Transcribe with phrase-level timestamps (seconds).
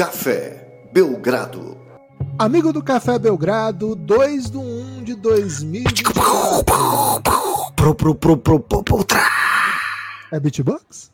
[0.00, 1.76] Café Belgrado.
[2.38, 6.64] Amigo do Café Belgrado, 2 do 1 de 2024.
[7.76, 9.28] Pro, pro, pro, pro, pro, pro, tra.
[10.32, 11.12] É beatbox?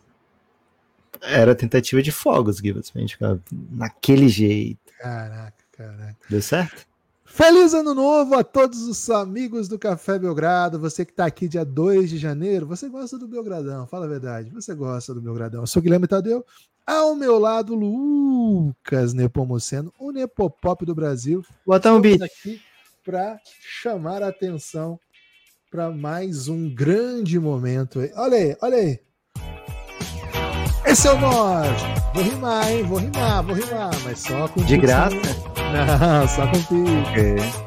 [1.20, 3.36] Era tentativa de fogos, Gibbs, pra gente ficar
[3.72, 4.78] naquele jeito.
[5.00, 6.16] Caraca, caraca.
[6.30, 6.86] Deu certo?
[7.24, 10.78] Feliz ano novo a todos os amigos do Café Belgrado.
[10.78, 14.48] Você que está aqui dia 2 de janeiro, você gosta do Belgradão, fala a verdade.
[14.50, 15.62] Você gosta do Belgradão.
[15.62, 16.46] Eu sou Guilherme Tadeu.
[16.86, 21.44] Ao meu lado, Lucas Nepomuceno, o Nepopop do Brasil.
[21.66, 22.22] Botar um beat.
[22.22, 22.60] aqui
[23.04, 24.98] para chamar a atenção
[25.70, 27.98] para mais um grande momento.
[28.14, 29.00] Olha aí, olha aí.
[30.84, 31.82] Esse é o norte.
[32.14, 32.82] Vou rimar, hein?
[32.84, 34.80] Vou rimar, vou rimar, mas só com De dicção.
[34.80, 35.16] graça?
[35.98, 37.66] Não, só com pique.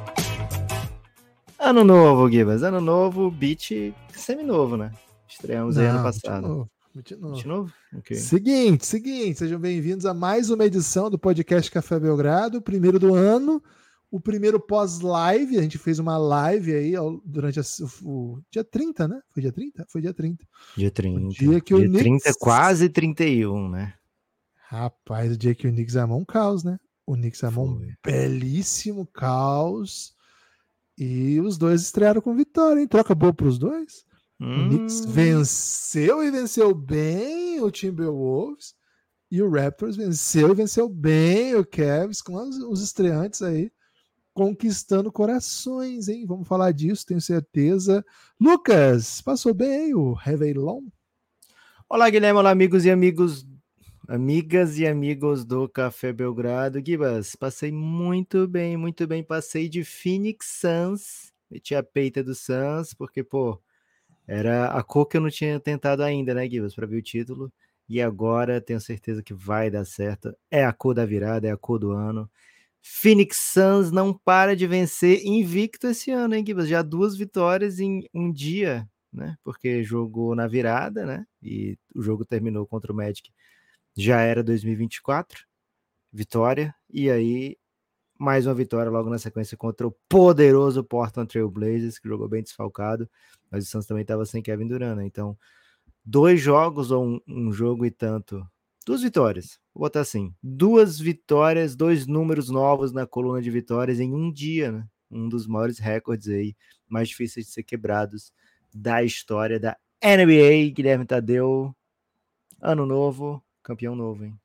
[1.60, 2.64] Ano novo, Gibbs.
[2.64, 4.92] Ano novo, beat semi-novo, né?
[5.28, 6.70] Estreamos aí ano Não, passado.
[6.96, 7.34] De novo, de novo.
[7.36, 7.74] Beat novo?
[7.98, 8.16] Ok.
[8.18, 13.14] Seguinte, seguinte, sejam bem-vindos a mais uma edição do podcast Café Belgrado, o primeiro do
[13.14, 13.62] ano,
[14.12, 15.58] o primeiro pós-live.
[15.58, 17.64] A gente fez uma live aí durante a-
[18.04, 19.22] o, o dia 30, né?
[19.30, 19.86] Foi dia 30?
[19.88, 20.46] Foi dia 30.
[20.76, 21.28] Dia 30.
[21.30, 23.94] dia que o Knicks- 30, quase 31, né?
[24.68, 26.80] Rapaz, o dia que o Knicks armou um caos, né?
[27.06, 27.94] O Knicks armou um Foi.
[28.06, 30.14] belíssimo caos.
[30.98, 32.88] E os dois estrearam com vitória, hein?
[32.88, 34.04] Troca boa para os dois.
[34.40, 38.74] O Knicks Hum, venceu e venceu bem o Timberwolves.
[39.32, 43.72] E o Raptors venceu e venceu bem o Cavs, com os, os estreantes aí
[44.40, 46.26] conquistando corações, hein?
[46.26, 48.06] Vamos falar disso, tenho certeza.
[48.40, 50.84] Lucas, passou bem aí o Réveillon?
[51.90, 52.40] Olá, Guilherme.
[52.40, 53.46] Olá, amigos e amigos.
[54.08, 56.82] Amigas e amigos do Café Belgrado.
[56.84, 59.26] Gibas, passei muito bem, muito bem.
[59.26, 61.34] Passei de Phoenix Suns.
[61.52, 63.60] Meti a peita do Suns, porque, pô,
[64.30, 67.52] era a cor que eu não tinha tentado ainda, né, Gibas, para ver o título.
[67.88, 70.32] E agora tenho certeza que vai dar certo.
[70.52, 72.30] É a cor da virada, é a cor do ano.
[72.80, 76.70] Phoenix Suns não para de vencer invicto esse ano, hein, Gibas?
[76.70, 79.36] Já duas vitórias em um dia, né?
[79.44, 81.26] Porque jogou na virada, né?
[81.42, 83.32] E o jogo terminou contra o Magic.
[83.98, 85.44] Já era 2024,
[86.14, 86.76] vitória.
[86.88, 87.58] E aí,
[88.20, 92.44] mais uma vitória logo na sequência contra o poderoso Portland Trail Blazers, que jogou bem
[92.44, 93.10] desfalcado.
[93.52, 95.06] Mas o Suns também estava sem Kevin Durant, né?
[95.06, 95.38] Então,
[96.04, 98.46] dois jogos ou um, um jogo e tanto.
[98.86, 100.34] Duas vitórias, vou botar assim.
[100.42, 104.88] Duas vitórias, dois números novos na coluna de vitórias em um dia, né?
[105.12, 106.56] Um dos maiores recordes aí,
[106.88, 108.32] mais difíceis de ser quebrados
[108.74, 110.74] da história da NBA.
[110.74, 111.76] Guilherme Tadeu,
[112.62, 114.40] ano novo, campeão novo, hein?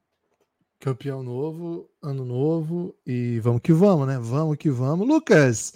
[0.78, 4.18] Campeão novo, ano novo e vamos que vamos, né?
[4.18, 5.08] Vamos que vamos.
[5.08, 5.74] Lucas,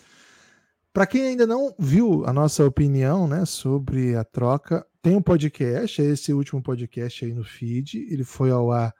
[0.98, 6.02] para quem ainda não viu a nossa opinião, né, sobre a troca, tem um podcast,
[6.02, 8.92] é esse último podcast aí no feed, ele foi ao ar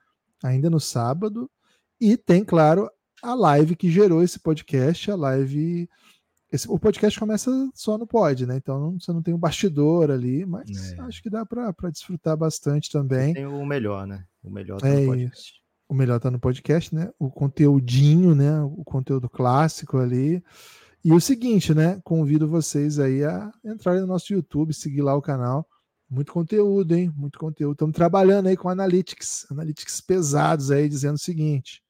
[0.44, 1.50] ainda no sábado
[2.00, 2.88] e tem, claro,
[3.20, 5.88] a live que gerou esse podcast, a live
[6.53, 8.56] esse, o podcast começa só no pod, né?
[8.58, 11.00] Então não- você não tem um bastidor ali, mas É.
[11.00, 13.34] acho que dá para desfrutar bastante também.
[13.34, 14.25] Tem o melhor, né?
[14.41, 15.53] O melhor tá É no podcast.
[15.88, 17.10] o melhor tá no podcast, né?
[17.19, 18.62] O conteúdinho, né?
[18.62, 20.41] O conteúdo clássico ali.
[21.04, 22.00] E o seguinte, né?
[22.04, 25.66] Convido vocês aí a entrarem no nosso YouTube, seguir lá o canal.
[26.10, 27.12] Muito conteúdo, hein?
[27.16, 27.72] Muito conteúdo.
[27.75, 31.82] Estamos trabalhando aí com analytics, analytics pesados aí, dizendo o seguinte: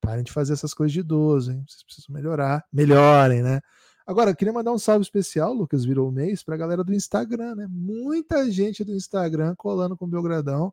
[0.00, 1.64] parem de fazer essas coisas de idoso, hein?
[1.68, 2.64] Vocês precisam melhorar.
[2.72, 3.60] Melhorem, né?
[4.06, 7.54] Agora, queria mandar um salve especial, Lucas virou o mês, para a galera do Instagram,
[7.54, 7.66] né?
[7.70, 10.72] Muita gente do Instagram colando com o Belgradão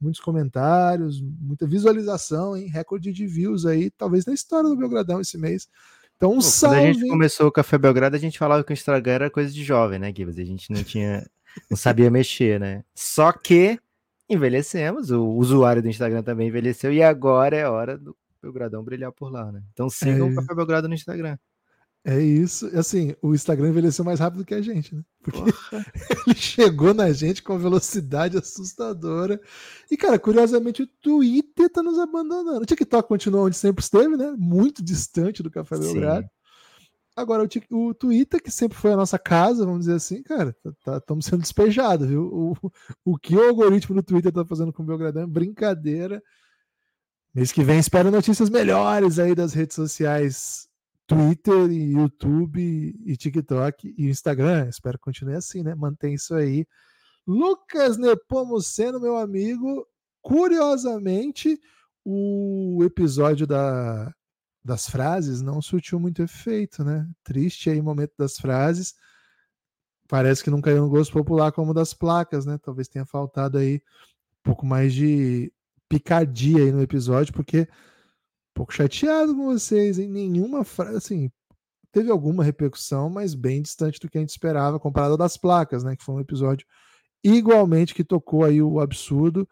[0.00, 2.66] muitos comentários, muita visualização, hein?
[2.66, 5.68] Recorde de views aí, talvez na história do Belgradão esse mês.
[6.16, 6.76] Então, um Pô, salve.
[6.76, 9.52] Quando a gente começou o Café Belgrado, a gente falava que o Instagram era coisa
[9.52, 10.38] de jovem, né, Gibbs?
[10.38, 11.28] A gente não tinha,
[11.70, 12.84] não sabia mexer, né?
[12.94, 13.78] Só que
[14.28, 19.30] envelhecemos, o usuário do Instagram também envelheceu e agora é hora do Belgradão brilhar por
[19.30, 19.62] lá, né?
[19.72, 20.32] Então sigam É.
[20.32, 21.36] o Café Belgrado no Instagram.
[22.04, 22.66] É isso.
[22.78, 25.02] Assim, o Instagram envelheceu mais rápido que a gente, né?
[25.22, 25.40] Porque
[26.28, 29.40] ele chegou na gente com velocidade assustadora.
[29.90, 32.60] E, cara, curiosamente, o Twitter tá nos abandonando.
[32.60, 34.34] O TikTok continua onde sempre esteve, né?
[34.36, 35.78] Muito distante do Café.
[35.78, 36.28] Belgrado.
[37.16, 40.54] Agora, o, o Twitter, que sempre foi a nossa casa, vamos dizer assim, cara,
[40.98, 42.22] estamos sendo despejados, viu?
[42.22, 42.72] O,
[43.02, 46.22] o que o algoritmo do Twitter tá fazendo com o Belgradão é brincadeira.
[47.32, 50.68] Mês que vem, espero notícias melhores aí das redes sociais
[51.06, 52.60] Twitter e YouTube
[53.04, 54.68] e TikTok e Instagram.
[54.68, 55.74] Espero que continue assim, né?
[55.74, 56.66] Mantém isso aí.
[57.26, 59.86] Lucas Nepomuceno, meu amigo,
[60.22, 61.58] curiosamente,
[62.04, 64.14] o episódio da,
[64.64, 67.08] das frases não surtiu muito efeito, né?
[67.22, 68.94] Triste aí o momento das frases.
[70.08, 72.58] Parece que não caiu no gosto popular como das placas, né?
[72.58, 75.52] Talvez tenha faltado aí um pouco mais de
[75.88, 77.68] picardia aí no episódio, porque
[78.54, 81.30] pouco chateado com vocês, em nenhuma frase, assim,
[81.92, 85.96] teve alguma repercussão, mas bem distante do que a gente esperava, comparado das placas, né?
[85.96, 86.66] Que foi um episódio
[87.22, 89.48] igualmente que tocou aí o absurdo.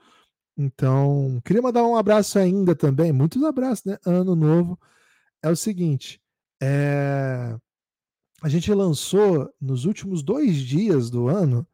[0.56, 3.98] Então, queria mandar um abraço ainda também, muitos abraços, né?
[4.06, 4.78] Ano novo.
[5.42, 6.20] É o seguinte,
[6.62, 7.56] é...
[8.42, 11.66] a gente lançou nos últimos dois dias do ano,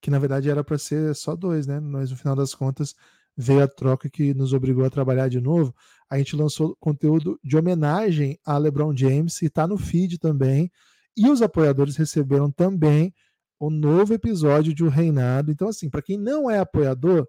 [0.00, 1.80] que na verdade era para ser só dois, né?
[1.80, 2.94] Mas no final das contas
[3.36, 5.74] veio a troca que nos obrigou a trabalhar de novo
[6.08, 10.70] a gente lançou conteúdo de homenagem a LeBron James e está no feed também.
[11.16, 13.12] E os apoiadores receberam também
[13.58, 15.50] o novo episódio de O Reinado.
[15.50, 17.26] Então, assim, para quem não é apoiador,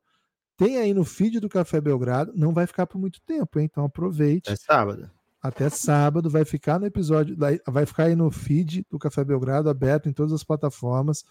[0.55, 2.33] tem aí no feed do Café Belgrado.
[2.35, 3.67] Não vai ficar por muito tempo, hein?
[3.69, 4.51] Então aproveite.
[4.51, 5.11] Até sábado.
[5.41, 7.37] Até sábado vai ficar no episódio,
[7.67, 11.23] vai ficar aí no feed do Café Belgrado, aberto em todas as plataformas.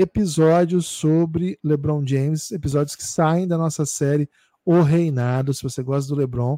[0.00, 4.30] Episódios sobre LeBron James, episódios que saem da nossa série
[4.64, 5.52] O Reinado.
[5.52, 6.56] Se você gosta do LeBron,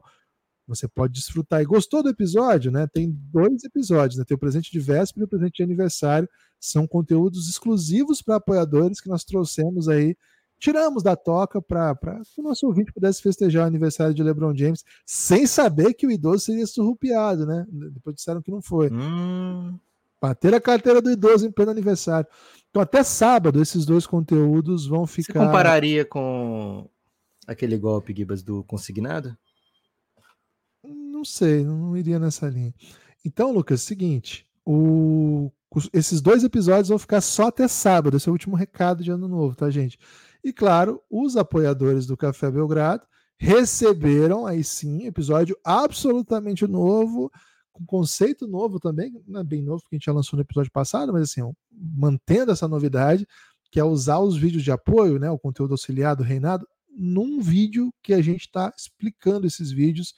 [0.69, 1.63] você pode desfrutar.
[1.63, 2.87] E gostou do episódio, né?
[2.87, 4.27] Tem dois episódios, né?
[4.27, 6.29] Tem o presente de véspera e o presente de aniversário.
[6.61, 10.15] São conteúdos exclusivos para apoiadores que nós trouxemos aí.
[10.59, 11.97] Tiramos da toca para
[12.35, 16.11] que o nosso ouvinte pudesse festejar o aniversário de LeBron James sem saber que o
[16.11, 17.67] idoso seria surrupiado, né?
[17.71, 18.93] Depois disseram que não foi.
[18.93, 19.79] Hum.
[20.21, 22.29] Bater a carteira do idoso em pleno aniversário.
[22.69, 25.33] Então, até sábado, esses dois conteúdos vão ficar.
[25.33, 26.89] Você compararia com
[27.47, 29.37] aquele golpe, Gibas, do consignado?
[30.85, 32.75] Não sei, não iria nessa linha.
[33.25, 35.51] Então, Lucas, seguinte, o,
[35.93, 38.17] esses dois episódios vão ficar só até sábado.
[38.17, 39.99] Esse é o último recado de ano novo, tá, gente?
[40.43, 43.03] E claro, os apoiadores do Café Belgrado
[43.37, 47.31] receberam aí sim episódio absolutamente novo,
[47.73, 50.71] com conceito novo também, não é bem novo porque a gente já lançou no episódio
[50.71, 51.41] passado, mas assim,
[51.71, 53.27] mantendo essa novidade,
[53.71, 57.93] que é usar os vídeos de apoio, né, o conteúdo auxiliar do Reinado, num vídeo
[58.03, 60.15] que a gente está explicando esses vídeos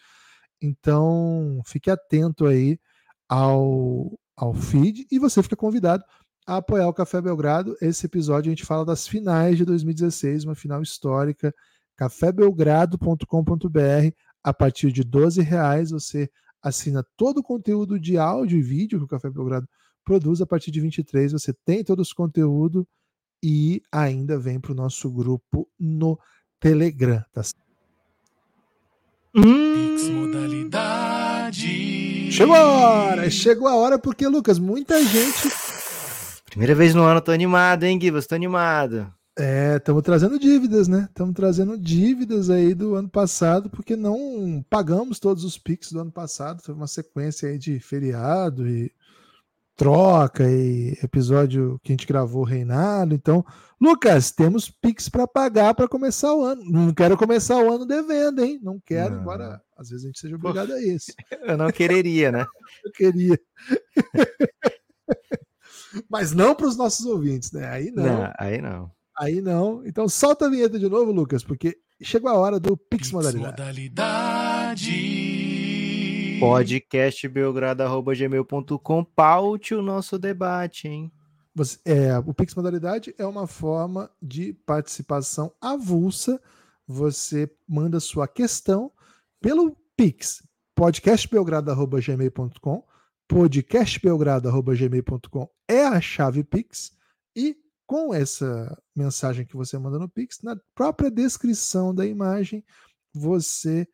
[0.62, 2.78] então, fique atento aí
[3.28, 6.04] ao, ao feed e você fica convidado
[6.46, 7.76] a apoiar o Café Belgrado.
[7.80, 11.52] Esse episódio a gente fala das finais de 2016, uma final histórica.
[11.96, 14.14] cafébelgrado.com.br.
[14.44, 16.30] A partir de 12 reais você
[16.62, 19.68] assina todo o conteúdo de áudio e vídeo que o Café Belgrado
[20.04, 20.40] produz.
[20.40, 22.86] A partir de 23 você tem todo esse conteúdo
[23.42, 26.18] e ainda vem para o nosso grupo no
[26.60, 27.24] Telegram.
[27.32, 27.42] Tá
[29.34, 29.96] Hum.
[30.12, 32.30] modalidade.
[32.30, 35.50] Chegou a hora, chegou a hora porque, Lucas, muita gente.
[36.46, 38.26] Primeira vez no ano, tô animado, hein, Gibas?
[38.26, 39.12] Tô animado.
[39.38, 41.08] É, estamos trazendo dívidas, né?
[41.08, 46.12] Estamos trazendo dívidas aí do ano passado, porque não pagamos todos os PIX do ano
[46.12, 46.62] passado.
[46.62, 48.92] Foi uma sequência aí de feriado e
[49.74, 53.14] troca e episódio que a gente gravou Reinado.
[53.14, 53.44] Então,
[53.80, 56.62] Lucas, temos Pix para pagar para começar o ano.
[56.64, 58.60] Não quero começar o ano devendo, hein?
[58.62, 59.22] Não quero, não.
[59.22, 61.12] embora às vezes a gente seja obrigado a isso.
[61.42, 62.46] Eu não quereria, né?
[62.84, 63.40] Eu queria.
[66.08, 67.68] Mas não para os nossos ouvintes, né?
[67.68, 68.04] Aí não.
[68.04, 68.32] não.
[68.38, 68.90] Aí não.
[69.18, 69.84] Aí não.
[69.84, 73.60] Então solta a vinheta de novo, Lucas, porque chegou a hora do Pix, Pix modalidade.
[73.60, 75.32] modalidade
[76.42, 81.12] podcastbelgrado.gmail.com paute o nosso debate, hein?
[81.54, 86.42] Você, é, o Pix Modalidade é uma forma de participação avulsa.
[86.84, 88.90] Você manda sua questão
[89.40, 90.44] pelo Pix,
[90.74, 92.84] podcastbelgrado.gmail.com
[93.28, 96.90] podcastbelgrado.gmail.com é a chave Pix
[97.36, 97.56] e
[97.86, 102.64] com essa mensagem que você manda no Pix, na própria descrição da imagem,
[103.12, 103.86] você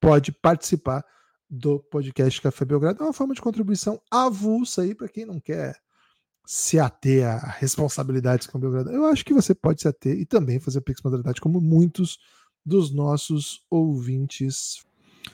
[0.00, 1.04] pode participar
[1.48, 3.02] do podcast Café Belgrado.
[3.02, 5.76] É uma forma de contribuição avulsa aí para quem não quer
[6.46, 8.90] se ater a responsabilidades com o Belgrado.
[8.90, 12.18] Eu acho que você pode se ater e também fazer Pix modalidade, como muitos
[12.64, 14.84] dos nossos ouvintes.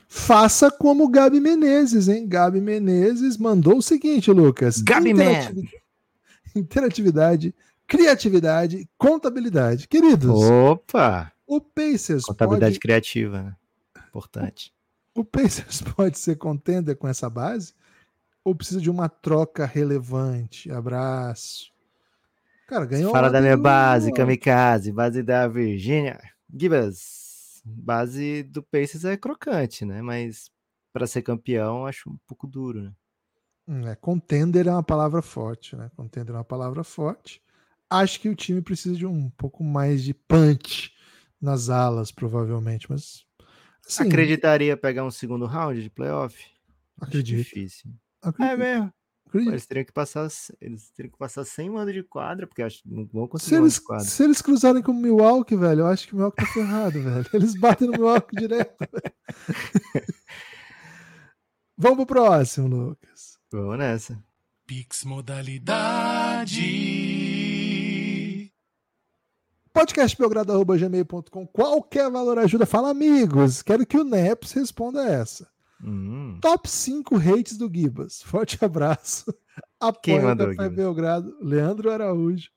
[0.09, 2.27] Faça como Gabi Menezes, hein?
[2.27, 4.81] Gabi Menezes mandou o seguinte, Lucas.
[4.81, 5.83] Gabi interatividade,
[6.57, 7.55] interatividade,
[7.87, 9.89] criatividade, contabilidade.
[9.89, 10.31] Queridos.
[10.31, 11.33] Opa!
[11.47, 12.25] O Pacers.
[12.25, 12.81] Contabilidade pode...
[12.81, 13.57] criativa, né?
[14.09, 14.73] Importante.
[15.15, 17.75] O Pacers pode ser contender com essa base?
[18.45, 20.71] Ou precisa de uma troca relevante?
[20.71, 21.71] Abraço.
[22.67, 23.13] Cara, ganhou.
[23.13, 26.19] Fala da minha base, Kamikaze, base da Virgínia.
[26.53, 30.01] Gibas, base do Pacers é crocante, né?
[30.01, 30.51] Mas
[30.93, 32.93] para ser campeão, acho um pouco duro, né?
[33.69, 35.91] Hum, é, contender é uma palavra forte, né?
[35.95, 37.42] Contender é uma palavra forte.
[37.93, 40.93] Acho que o time precisa de um pouco mais de punch
[41.41, 43.27] nas alas, provavelmente, mas
[43.87, 44.05] Sim.
[44.05, 46.37] Acreditaria pegar um segundo round de playoff?
[47.01, 47.41] Acredito.
[47.41, 47.91] Acho difícil.
[48.23, 48.53] Acredito.
[48.53, 48.93] É mesmo.
[49.35, 50.29] Eles teriam que passar,
[50.61, 53.61] eles teriam que passar sem mando de quadra, porque acho que não vão conseguir se
[53.63, 54.05] eles, quadra.
[54.05, 57.27] Se eles cruzarem com o Milwaukee, velho, eu acho que o Milwaukee tá ferrado, velho.
[57.33, 58.77] Eles batem no Milwaukee direto.
[61.79, 63.39] Vamos pro próximo, Lucas.
[63.51, 64.23] Vamos nessa.
[64.67, 66.61] Pix modalidade.
[69.73, 72.67] podcastbelgrado.gmail.com Qualquer valor ajuda.
[72.67, 73.63] Fala, amigos.
[73.63, 75.49] Quero que o Neps responda essa.
[75.83, 76.39] Hum.
[76.41, 78.23] Top 5 hates do Gibas.
[78.23, 79.35] Forte abraço.
[80.03, 80.77] Quem mandou, Café Gibas?
[80.77, 81.37] Belgrado.
[81.41, 82.51] Leandro Araújo.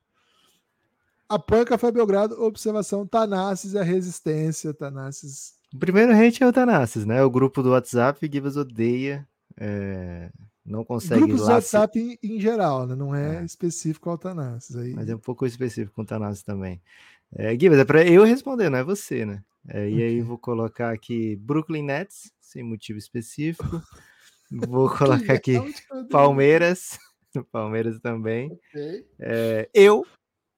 [1.27, 2.41] Apoia Café Belgrado.
[2.41, 4.73] Observação Tanassis e a resistência.
[4.73, 5.55] Tanassis.
[5.73, 7.23] O primeiro hate é o Tanassis, né?
[7.23, 9.27] O grupo do WhatsApp, Gibas odeia.
[9.59, 10.29] é,
[10.65, 11.55] Não consegue Grupos lá.
[11.55, 12.95] WhatsApp em, em geral, né?
[12.95, 13.45] Não é, É.
[13.45, 14.75] específico ao Tanassis.
[14.75, 14.93] Aí...
[14.93, 16.81] Mas é um pouco específico com o Tanassis também.
[17.35, 19.43] É, Gibas, é pra eu responder, não é você, né?
[19.67, 23.63] É, e aí vou colocar aqui Brooklyn Nets, sem motivo específico.
[24.51, 26.07] Vou colocar aqui eu dei?
[26.11, 26.99] Palmeiras.
[27.51, 28.51] Palmeiras também.
[28.51, 29.05] Ok.
[29.19, 30.05] É, eu,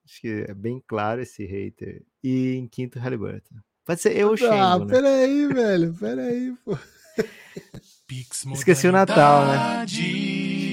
[0.05, 2.03] acho que é bem claro esse hater.
[2.21, 3.55] E em quinto, Halliburton.
[3.85, 4.93] Pode ser eu, Ah, Shengo, né?
[4.93, 5.93] peraí, velho.
[5.93, 6.77] Peraí, pô.
[8.07, 9.85] Pix Esqueci o Natal, né?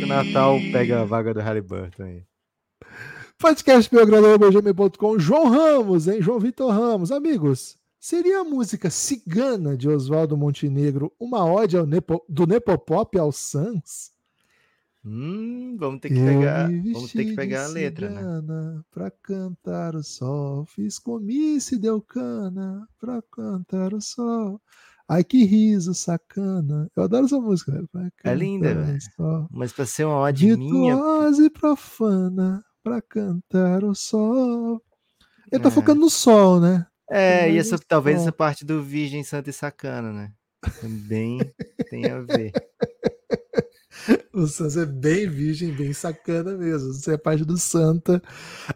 [0.03, 2.23] o Natal pega a vaga do Halliburton aí.
[3.39, 6.23] Podcastbelgrado.gmail.com João Ramos, hein?
[6.23, 7.11] João Vitor Ramos.
[7.11, 13.33] Amigos, seria a música Cigana de Oswaldo Montenegro uma ode ao Nepo- do Nepopop ao
[13.33, 14.13] Sans?
[15.05, 18.81] Hum, vamos ter que Eu pegar, me vamos ter que pegar a letra, né?
[18.91, 24.59] Pra cantar o sol, fiz comício e deu cana pra cantar o sol.
[25.09, 26.89] Ai, que riso sacana.
[26.97, 27.89] Eu adoro essa música, velho.
[28.25, 29.01] É linda, cantar o velho.
[29.17, 29.49] sol.
[29.51, 34.81] Mas pra ser uma ode minha, Virtuosa e profana pra cantar o sol.
[35.53, 35.73] Ele tá É.
[35.73, 36.87] focando no sol, né?
[37.11, 40.33] é, e essa, talvez essa parte do Virgem Santa e Sacana, né?
[40.81, 41.39] Também
[41.91, 42.51] tem a ver.
[44.33, 46.93] O Sans é bem virgem, bem sacana mesmo.
[46.93, 48.23] Você é parte do Santa.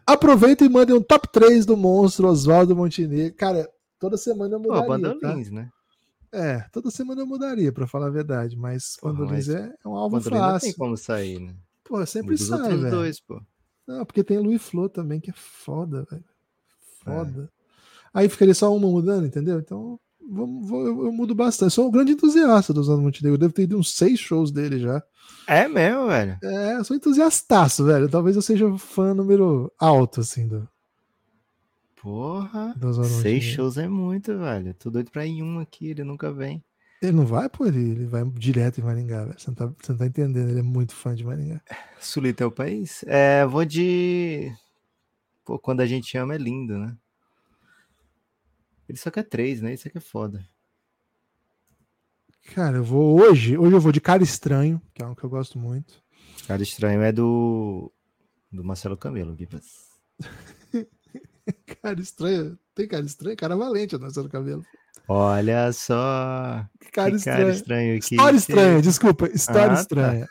[0.06, 3.34] Aproveita e mande um top 3 do monstro Oswaldo Montenegro.
[3.36, 3.68] Cara,
[3.98, 4.86] toda semana eu Pô, mudaria.
[4.88, 5.28] tá?
[5.28, 5.68] Bandolins, né?
[6.32, 8.56] É, toda semana eu mudaria, pra falar a verdade.
[8.56, 10.74] Mas Bandolins mas é, é um alvo Bandolins não tem fácil.
[10.76, 11.54] como sair, né?
[11.84, 12.90] Pô, sempre sai, velho.
[12.90, 13.40] dois, pô.
[13.86, 16.24] Não, porque tem Louis Flor também, que é foda, velho.
[16.24, 17.04] É.
[17.04, 17.50] Foda.
[18.12, 19.58] Aí ficaria só uma mudando, entendeu?
[19.58, 19.98] Então,
[20.30, 21.72] vamos, vou- eu, eu mudo bastante.
[21.72, 23.34] Sou um grande entusiasta do Oswaldo Montenegro.
[23.34, 25.02] Eu devo ter ido uns seis shows dele já.
[25.46, 26.36] É mesmo, velho.
[26.42, 28.08] É, eu sou entusiastaço, velho.
[28.10, 30.68] Talvez eu seja fã número alto, assim, do,
[32.00, 32.74] Porra.
[33.22, 34.74] Seis shows é muito, velho.
[34.74, 36.64] Tô doido pra ir em um aqui, ele nunca vem.
[37.00, 39.38] Ele não vai, pô, ele, ele vai direto em Maringá, velho.
[39.38, 41.60] Você não, tá, você não tá entendendo, ele é muito fã de Maringá.
[42.00, 43.04] Sulita é o país?
[43.06, 44.52] É, vou de.
[45.44, 46.96] Pô, quando a gente ama é lindo, né?
[48.88, 49.74] Ele só quer três, né?
[49.74, 50.44] Isso aqui é foda.
[52.54, 55.30] Cara, eu vou hoje, hoje eu vou de Cara Estranho, que é um que eu
[55.30, 56.02] gosto muito.
[56.46, 57.92] Cara estranho é do.
[58.50, 59.88] Do Marcelo Camelo, Gibas.
[61.82, 63.36] Cara Estranho, tem Cara Estranho?
[63.36, 64.62] Cara Valente, a nossa cabelo.
[65.08, 66.66] Olha só.
[66.92, 67.38] Cara que Estranho.
[67.38, 68.14] cara estranho aqui.
[68.14, 69.80] História estranha, desculpa, história Ah, tá.
[69.80, 70.28] estranha.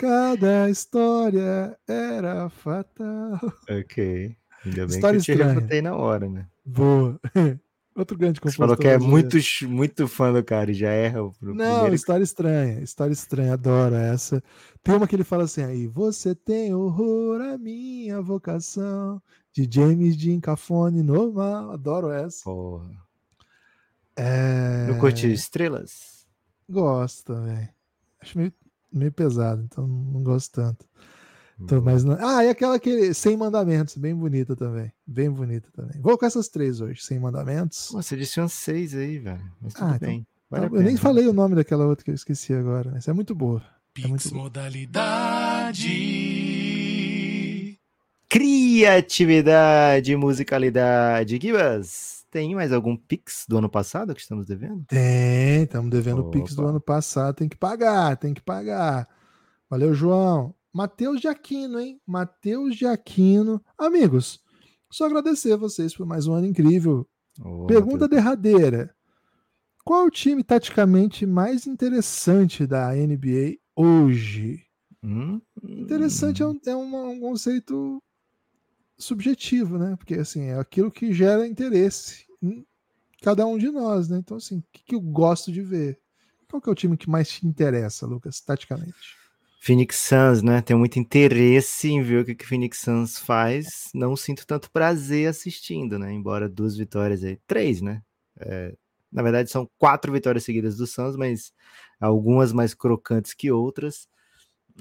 [0.00, 3.38] Cada história era fatal.
[3.70, 4.36] Ok.
[4.64, 5.52] Ainda bem História que eu te estranha.
[5.54, 6.46] refutei na hora, né?
[6.64, 7.20] Boa.
[7.96, 8.66] Outro grande Você compositor.
[8.66, 9.36] falou que é muito,
[9.68, 11.94] muito fã do cara e já erra o Não, primeiro.
[11.94, 14.42] história estranha, história estranha, adoro essa.
[14.82, 19.20] Tem uma que ele fala assim, aí, você tem horror à minha vocação,
[19.52, 22.44] de James Dean Cafone normal, adoro essa.
[22.44, 22.90] Porra.
[24.16, 24.86] É...
[24.88, 26.26] Não curte estrelas?
[26.68, 27.68] Gosto também.
[28.20, 28.52] Acho meio,
[28.92, 30.86] meio pesado, então não gosto tanto.
[31.66, 31.80] Tô Boa.
[31.82, 34.90] mais na- Ah, e aquela que Sem Mandamentos, bem bonita também.
[35.06, 36.00] Bem bonita também.
[36.00, 37.90] Vou com essas três hoje, Sem Mandamentos.
[37.92, 39.42] Nossa, você disse umas seis aí, velho.
[39.60, 40.26] Mas tudo Ah, então- bem.
[40.50, 42.96] Vale a eu nem falei o nome daquela outra que eu esqueci agora.
[42.96, 43.62] Essa é muito boa.
[44.02, 44.48] É muito Pix bom.
[48.30, 51.38] Criatividade, musicalidade.
[51.42, 54.84] Gibas, tem mais algum Pix do ano passado que estamos devendo?
[54.86, 57.34] Tem, estamos devendo o Pix do ano passado.
[57.34, 59.06] Tem que pagar, tem que pagar.
[59.68, 60.54] Valeu, João.
[60.72, 62.00] Matheus de Aquino, hein?
[62.06, 63.60] Matheus de Aquino.
[63.76, 64.40] Amigos,
[64.90, 67.06] só agradecer a vocês por mais um ano incrível.
[67.66, 68.94] Pergunta derradeira.
[69.84, 74.62] Qual o time taticamente mais interessante da NBA hoje?
[75.02, 78.00] Hum, Interessante é um, é um- um conceito
[79.00, 79.96] subjetivo, né?
[79.96, 82.64] Porque assim, é aquilo que gera interesse em
[83.22, 84.18] cada um de nós, né?
[84.18, 85.98] Então, assim, o que, que eu gosto de ver?
[86.48, 89.20] Qual que é o time que mais te interessa, Lucas, taticamente?
[89.60, 90.62] Phoenix Suns, né?
[90.62, 93.90] Tenho muito interesse em ver o que que o Phoenix Suns faz.
[93.94, 96.12] Não sinto tanto prazer assistindo, né?
[96.12, 98.02] Embora duas vitórias aí, três, né?
[98.38, 98.74] É,
[99.12, 101.52] na verdade, são quatro vitórias seguidas do Suns, mas
[102.00, 104.08] algumas mais crocantes que outras.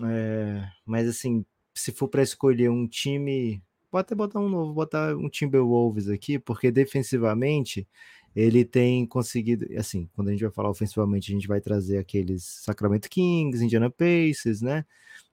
[0.01, 3.61] É, mas assim, se for para escolher um time,
[3.91, 7.87] vou até botar um novo, botar um Timberwolves aqui, porque defensivamente
[8.35, 12.43] ele tem conseguido, assim, quando a gente vai falar ofensivamente, a gente vai trazer aqueles
[12.43, 14.85] Sacramento Kings, Indiana Pacers, né?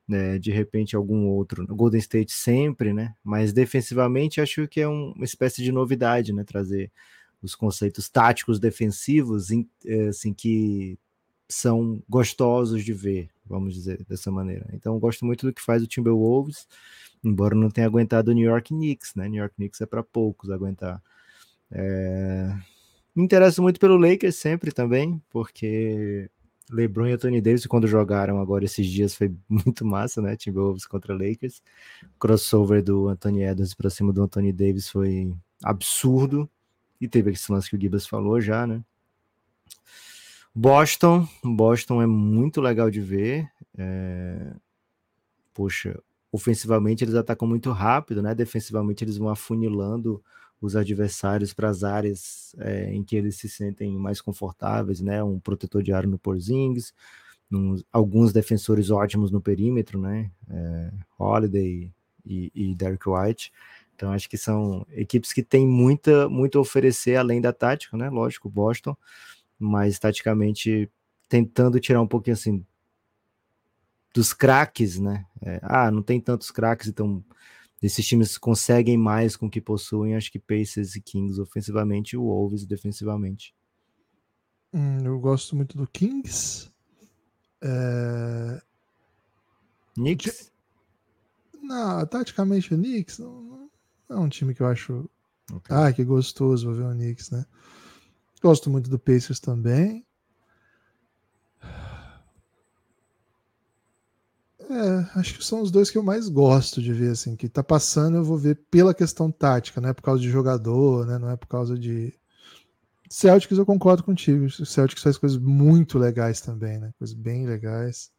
[0.07, 3.15] né, de repente algum outro, Golden State sempre, né?
[3.25, 6.45] Mas defensivamente acho que é um, uma espécie de novidade, né?
[6.45, 6.93] Trazer
[7.43, 10.99] os conceitos táticos defensivos, eh, assim que
[11.49, 14.67] são gostosos de ver, vamos dizer dessa maneira.
[14.73, 16.67] Então gosto muito do que faz o Timberwolves,
[17.25, 19.29] embora não tenha aguentado o New York Knicks, né?
[19.29, 21.03] New York Knicks é para poucos aguentar.
[21.71, 22.55] É...
[23.15, 26.31] Me interesso muito pelo Lakers sempre também, porque
[26.71, 30.37] LeBron e Anthony Davis, quando jogaram agora esses dias, foi muito massa, né?
[30.37, 31.63] Timberwolves contra Lakers.
[32.15, 36.49] O crossover do Anthony Edwards para cima do Anthony Davis foi absurdo.
[37.01, 38.83] E teve esse lance que o Gibbs falou já, né?
[40.59, 43.47] Boston, Boston é muito legal de ver.
[43.77, 44.55] É...
[45.53, 48.35] Poxa, ofensivamente eles atacam muito rápido, né?
[48.35, 50.23] Defensivamente eles vão afunilando
[50.59, 55.23] os adversários para as áreas é, em que eles se sentem mais confortáveis, né?
[55.23, 56.95] Um protetor de aro no Porzingis,
[57.53, 60.31] uns, alguns defensores ótimos no perímetro, né?
[60.49, 61.93] É, Holiday
[62.25, 63.53] e, e Derek White.
[63.95, 68.09] Então acho que são equipes que têm muita, muito a oferecer além da tática, né?
[68.09, 68.97] Lógico, Boston,
[69.59, 70.91] mas taticamente
[71.29, 72.65] tentando tirar um pouquinho assim
[74.15, 75.27] dos craques, né?
[75.43, 77.23] É, ah, não tem tantos craques, então
[77.83, 82.17] esses times conseguem mais com o que possuem, acho que Pacers e Kings ofensivamente e
[82.17, 83.55] o Wolves defensivamente.
[84.73, 86.71] Hum, eu gosto muito do Kings.
[87.63, 88.63] É...
[89.95, 90.53] Knicks?
[91.63, 93.71] Não, taticamente o Knicks não, não,
[94.11, 95.09] é um time que eu acho.
[95.53, 95.77] Okay.
[95.77, 97.45] Ah, que gostoso ver o Knicks, né?
[98.47, 100.07] Gosto muito do Pacers também.
[104.61, 107.65] É, acho que são os dois que eu mais gosto de ver, assim, que tá
[107.65, 111.19] passando eu vou ver pela questão tática, não é por causa de jogador, né?
[111.19, 112.15] Não é por causa de.
[113.11, 114.45] Celtics eu concordo contigo.
[114.45, 116.93] O Celtics faz coisas muito legais também, né?
[117.01, 118.13] Coisas bem legais.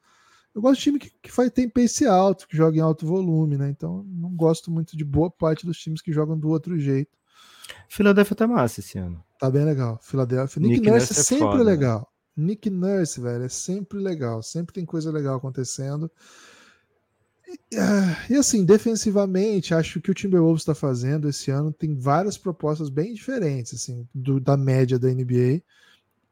[0.53, 3.57] Eu gosto de time que, que faz, tem pace alto, que joga em alto volume,
[3.57, 3.69] né?
[3.69, 7.17] Então não gosto muito de boa parte dos times que jogam do outro jeito.
[7.89, 9.23] Philadelphia tá massa esse ano.
[9.39, 9.99] Tá bem legal.
[10.01, 10.61] Philadelphia.
[10.61, 12.11] Nick, Nick Nurse é sempre foda, legal.
[12.35, 12.45] Né?
[12.45, 16.11] Nick Nurse, velho, é sempre legal, sempre tem coisa legal acontecendo.
[17.71, 22.37] E, ah, e assim, defensivamente, acho que o Timberwolves está fazendo esse ano tem várias
[22.37, 25.63] propostas bem diferentes, assim, do, da média da NBA.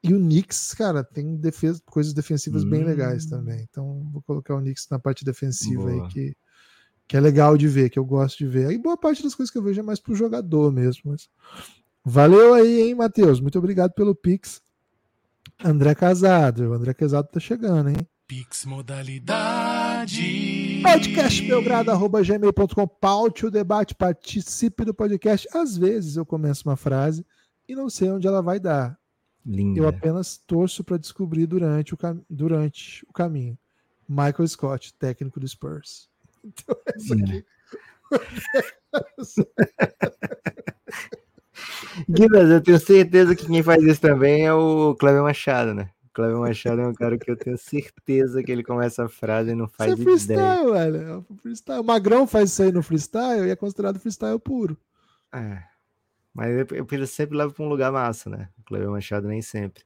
[0.04, 2.70] E o Knicks, cara, tem defesa, coisas defensivas hum.
[2.70, 3.66] bem legais também.
[3.68, 6.06] Então, vou colocar o Knicks na parte defensiva boa.
[6.06, 6.38] aí, que,
[7.08, 8.72] que é legal de ver, que eu gosto de ver.
[8.72, 11.12] E boa parte das coisas que eu vejo é mais pro jogador mesmo.
[11.12, 11.30] Mas...
[12.04, 13.40] Valeu aí, hein, Matheus?
[13.40, 14.62] Muito obrigado pelo Pix.
[15.64, 16.70] André Casado.
[16.70, 17.98] O André Casado tá chegando, hein?
[18.28, 20.82] Pix modalidade.
[20.82, 25.48] Podcastbelgrado.gmail.com Paute o debate, participe do podcast.
[25.54, 27.24] Às vezes eu começo uma frase
[27.68, 28.98] e não sei onde ela vai dar.
[29.46, 29.80] Linda.
[29.80, 33.56] Eu apenas torço para descobrir durante o, durante o caminho.
[34.10, 36.10] Michael Scott, técnico do Spurs.
[36.46, 37.46] Então, essa aqui.
[42.10, 45.90] Guinness, eu tenho certeza que quem faz isso também é o Cleber Machado, né?
[46.06, 49.50] O Cleber Machado é um cara que eu tenho certeza que ele começa a frase
[49.52, 50.92] e não faz isso é freestyle, ideia.
[50.92, 51.26] velho.
[51.30, 51.80] É freestyle.
[51.80, 54.78] O Magrão faz isso aí no freestyle e é considerado freestyle puro.
[55.34, 55.64] É.
[56.34, 56.50] Mas
[56.92, 58.50] ele sempre leva para um lugar massa, né?
[58.60, 59.84] O Cleber Machado nem sempre.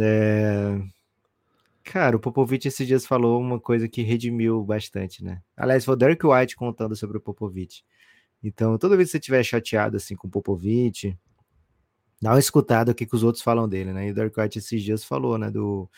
[0.00, 0.80] É...
[1.90, 5.42] Cara, o Popovich esses dias falou uma coisa que redimiu bastante, né?
[5.56, 7.84] Aliás, foi o Derek White contando sobre o Popovich.
[8.40, 11.18] Então, toda vez que você estiver chateado assim com o Popovich,
[12.22, 14.06] dá uma escutada o que, que os outros falam dele, né?
[14.06, 15.50] E o Derek White esses dias falou, né?
[15.50, 15.90] Do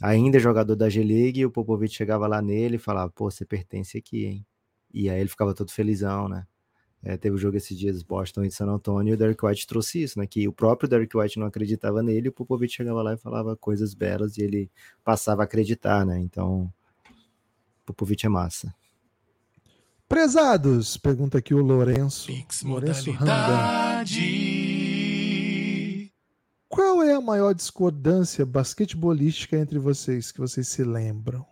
[0.00, 4.26] ainda jogador da G-League, o Popovich chegava lá nele e falava, pô, você pertence aqui,
[4.26, 4.46] hein?
[4.94, 6.46] E aí ele ficava todo felizão, né?
[7.04, 9.66] É, teve o um jogo esses dias, Boston e San Antonio, e o Derek White
[9.66, 10.26] trouxe isso, né?
[10.26, 13.56] Que o próprio Derek White não acreditava nele, e o Popovich chegava lá e falava
[13.56, 14.70] coisas belas e ele
[15.04, 16.20] passava a acreditar, né?
[16.20, 16.72] Então,
[17.84, 18.72] Popovich é massa.
[20.08, 22.26] Prezados, pergunta aqui o Lourenço.
[22.26, 24.52] Pix Lourenço modalidade.
[26.68, 31.44] Qual é a maior discordância basquetebolística entre vocês que vocês se lembram?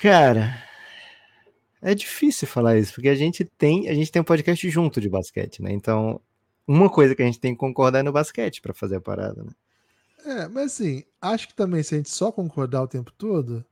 [0.00, 0.56] Cara,
[1.82, 5.10] é difícil falar isso, porque a gente tem, a gente tem um podcast junto de
[5.10, 5.70] basquete, né?
[5.72, 6.18] Então,
[6.66, 9.44] uma coisa que a gente tem que concordar é no basquete para fazer a parada,
[9.44, 9.52] né?
[10.24, 13.62] É, mas assim, acho que também se a gente só concordar o tempo todo.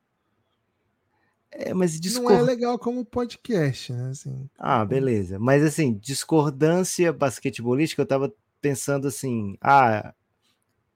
[1.51, 2.35] É, mas discord...
[2.35, 4.11] Não é legal como podcast, né?
[4.11, 5.38] Assim, ah, beleza.
[5.38, 10.12] Mas assim, discordância basquetebolística, eu tava pensando assim, ah,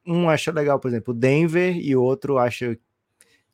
[0.06, 2.78] um acha legal, por exemplo, Denver e o outro acha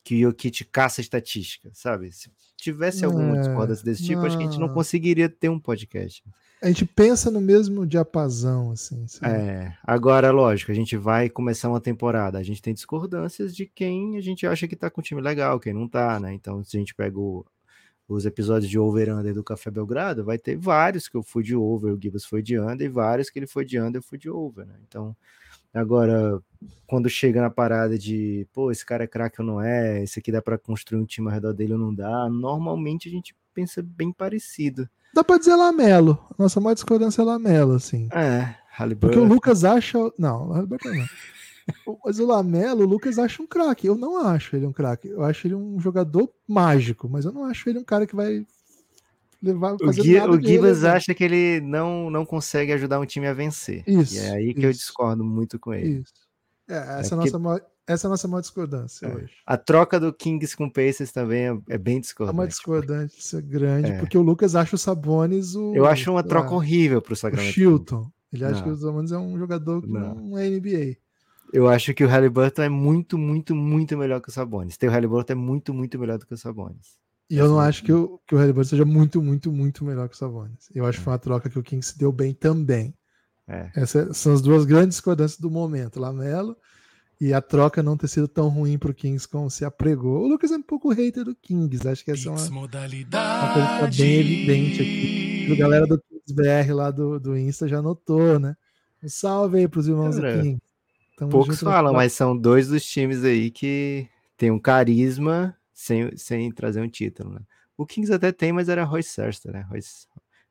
[0.08, 2.10] que o Jokic caça estatística, sabe?
[2.12, 4.74] Se tivesse alguma É, discordância desse tipo, acho que a gente não não.
[4.74, 6.22] conseguiria ter um podcast.
[6.62, 9.06] A gente pensa no mesmo diapasão, assim.
[9.06, 9.32] sabe?
[9.32, 12.38] É, agora, lógico, a gente vai começar uma temporada.
[12.38, 15.60] A gente tem discordâncias de quem a gente acha que tá com um time legal,
[15.60, 16.32] quem não tá, né?
[16.32, 17.44] Então, se a gente pega o-
[18.08, 21.54] os episódios de over under do Café Belgrado, vai ter vários que eu fui de
[21.54, 24.16] over, o Gibbs foi de under, e vários que ele foi de under, eu fui
[24.18, 24.74] de over, né?
[24.88, 25.14] Então,
[25.78, 26.40] agora,
[26.86, 30.32] quando chega na parada de, pô, esse cara é craque ou não é, esse aqui
[30.32, 33.82] dá pra construir um time ao redor dele ou não dá, normalmente a gente pensa
[33.82, 34.88] bem parecido.
[35.14, 36.18] Dá pra dizer Lamelo.
[36.38, 38.08] Nossa maior discordância é Lamelo, assim.
[38.12, 39.14] É, Halliburton.
[39.14, 39.98] Porque o Lucas acha.
[40.18, 41.06] Não, o Halliburton não.
[42.04, 43.86] Mas o Lamelo, o Lucas acha um craque.
[43.86, 45.08] Eu não acho ele um craque.
[45.08, 48.46] Eu acho ele um jogador mágico, mas eu não acho ele um cara que vai
[49.42, 49.74] levar.
[49.74, 50.86] O, Gui, nada o Gibbs relevante.
[50.86, 53.82] acha que ele não, não consegue ajudar um time a vencer.
[53.86, 54.80] Isso, e é aí que eu isso.
[54.80, 56.00] discordo muito com ele.
[56.00, 56.12] Isso.
[56.68, 59.14] É, essa, é porque- nossa maior, essa é a nossa maior discordância É.
[59.14, 59.32] hoje.
[59.46, 62.48] A troca do Kings com o Pacers também é, é bem É uma discordante.
[62.48, 63.98] discordância grande, É.
[63.98, 65.74] porque o Lucas acha o Sabonis o.
[65.74, 67.54] Eu acho uma troca horrível pro o Sacramento.
[67.54, 67.60] Kings.
[67.60, 68.10] Chilton.
[68.30, 68.62] Ele acha Não.
[68.64, 70.14] que o Sabonis é um jogador que Não.
[70.14, 70.98] não é NBA.
[71.50, 74.76] Eu acho que o Halliburton é muito, muito, muito melhor que o Sabonis.
[74.82, 76.97] O Halliburton é muito, muito melhor do que o Sabonis.
[77.30, 80.14] E eu não acho que o, que o Halliburton seja muito, muito, muito melhor que
[80.14, 80.70] o Sabonis.
[80.74, 82.94] Eu acho que foi uma troca que o King se deu bem também.
[83.46, 83.70] É.
[83.74, 86.00] Essas são as duas grandes discordâncias do momento.
[86.00, 86.56] Lamelo
[87.20, 90.22] e a troca não ter sido tão ruim pro Kings como se apregou.
[90.22, 91.86] O Lucas é um pouco hater do Kings.
[91.86, 93.54] Acho que essa é uma, Pix uma modalidade.
[93.54, 95.52] coisa que tá bem evidente aqui.
[95.52, 98.56] A galera do Kings BR lá do, do Insta já notou, né?
[99.02, 100.62] Um salve aí pros irmãos Cara, do King.
[101.16, 106.50] Tamo Poucos falam, mas são dois dos times aí que tem um carisma sem, sem
[106.50, 107.40] trazer um título, né?
[107.76, 109.64] O Kings até tem, mas era Royce Sexton, né?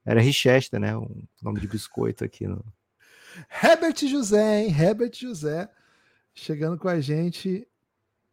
[0.05, 0.95] Era Richester, né?
[0.95, 2.47] Um nome de biscoito aqui.
[2.47, 2.63] No...
[3.61, 4.69] Herbert José, hein?
[4.69, 5.69] Herbert José,
[6.33, 7.67] chegando com a gente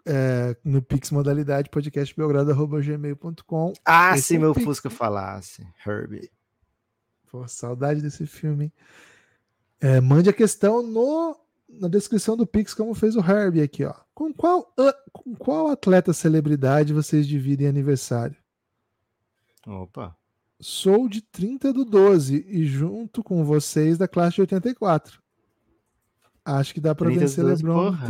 [0.06, 3.72] é, no Pix Modalidade, podcastbelgrado.gmail.com.
[3.84, 5.66] Ah, Esse se é meu Pix, Fusca falasse.
[5.84, 6.30] Herbie.
[7.28, 8.66] Pô, saudade desse filme.
[8.66, 8.72] hein?
[9.80, 11.36] É, mande a questão no,
[11.80, 13.94] na descrição do Pix, como fez o Herbie aqui, ó.
[14.14, 18.36] Com qual, a- com qual atleta celebridade vocês dividem aniversário?
[19.66, 20.16] Opa.
[20.60, 25.22] Sou de 30 do 12 e junto com vocês da classe de 84.
[26.44, 28.06] Acho que dá pra 30 do vencer 12, LeBron porra.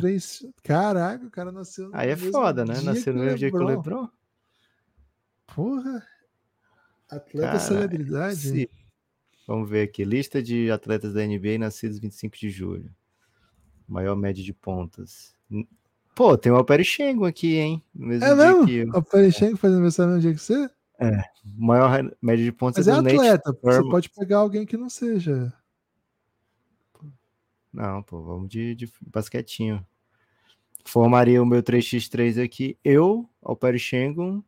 [0.62, 1.88] Caraca, o cara nasceu.
[1.92, 2.74] Aí é foda, né?
[2.80, 4.08] Nasceu no mesmo dia que o LeBron.
[5.54, 6.04] Porra.
[7.08, 8.36] Atleta Cara, celebridade.
[8.36, 8.70] Se-
[9.46, 10.04] Vamos ver aqui.
[10.04, 12.90] Lista de atletas da NBA nascidos 25 de julho.
[13.88, 15.34] Maior média de pontas.
[16.14, 17.82] Pô, tem o Schengen aqui, hein?
[17.94, 18.66] No mesmo É mesmo?
[18.66, 18.88] que eu.
[18.90, 20.70] O Perechenko faz aniversário no dia que você?
[21.56, 23.52] Maior re- média de pontas Mas é Nate atleta.
[23.52, 23.90] Você Thurman.
[23.90, 25.52] pode pegar alguém que não seja.
[27.72, 29.84] Não, pô, vamos de, de basquetinho.
[30.84, 32.78] Formaria o meu 3x3 aqui.
[32.84, 34.44] Eu, Alperi Schengen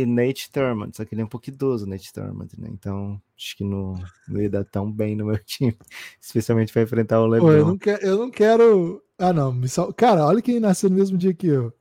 [0.00, 0.90] e Nate Thurman.
[0.92, 2.68] Só que ele é um pouco idoso, Nate Thurman, né?
[2.72, 3.94] Então, acho que não,
[4.28, 5.76] não ia dar tão bem no meu time.
[6.20, 7.52] Especialmente para enfrentar o Pô, LeBron.
[7.52, 9.02] eu, não quero, eu não quero.
[9.18, 9.52] Ah, não.
[9.52, 9.92] Me sal...
[9.92, 11.72] Cara, olha quem nasceu no mesmo dia que eu: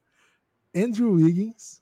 [0.76, 1.82] Andrew Wiggins.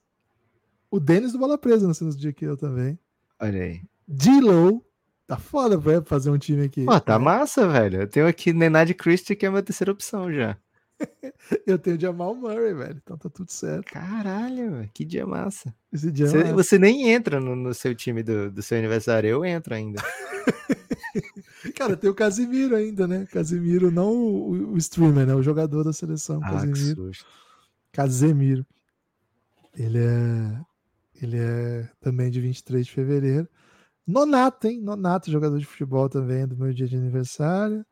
[0.90, 2.98] O Dennis do Bola Presa nasceu no mesmo dia que eu também.
[3.40, 3.82] Olha aí.
[4.06, 4.84] D-Low.
[5.26, 6.84] Tá foda pra fazer um time aqui.
[6.84, 8.02] Pô, tá massa, velho.
[8.02, 10.58] Eu tenho aqui Nenad Christie, que é a minha terceira opção já.
[11.66, 13.00] Eu tenho Jamal Murray, velho.
[13.02, 13.92] Então tá tudo certo.
[13.92, 15.74] Caralho, que dia massa.
[15.92, 16.52] Esse dia é Você, massa.
[16.54, 20.00] você nem entra no, no seu time do, do seu aniversário, eu entro ainda.
[21.76, 23.26] Cara, tem o Casimiro ainda, né?
[23.30, 25.34] Casimiro, não o, o streamer, né?
[25.34, 27.06] O jogador da seleção, Ah, Casimiro.
[27.08, 27.26] susto.
[27.92, 28.66] Casemiro.
[29.76, 30.60] Ele é.
[31.22, 33.48] Ele é também de 23 de fevereiro.
[34.06, 34.80] Nonato, hein?
[34.80, 37.84] Nonato, jogador de futebol também, do meu dia de aniversário.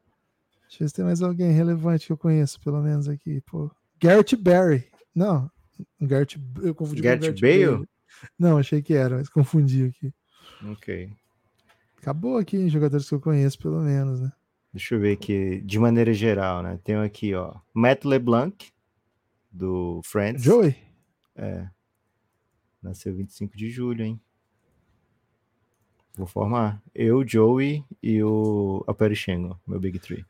[0.71, 3.41] Deixa eu ver se tem mais alguém relevante que eu conheço, pelo menos aqui.
[3.41, 3.69] Pô.
[4.01, 4.89] Garrett Barry.
[5.13, 5.51] Não,
[6.01, 7.89] Garrett, eu confundi Garrett com Bale?
[8.39, 10.15] Não, achei que era, mas confundi aqui.
[10.71, 11.11] Ok.
[11.99, 12.69] Acabou aqui, hein?
[12.69, 14.33] Jogadores que eu conheço, pelo menos, né?
[14.73, 16.79] Deixa eu ver aqui, de maneira geral, né?
[16.85, 18.73] Tenho aqui, ó, Matt LeBlanc,
[19.51, 20.45] do Friends.
[20.45, 20.77] Joey?
[22.81, 24.21] Nasceu 25 de julho, hein?
[26.17, 26.81] Vou formar.
[26.95, 30.25] Eu, Joey e o Aperichengo, meu Big Three.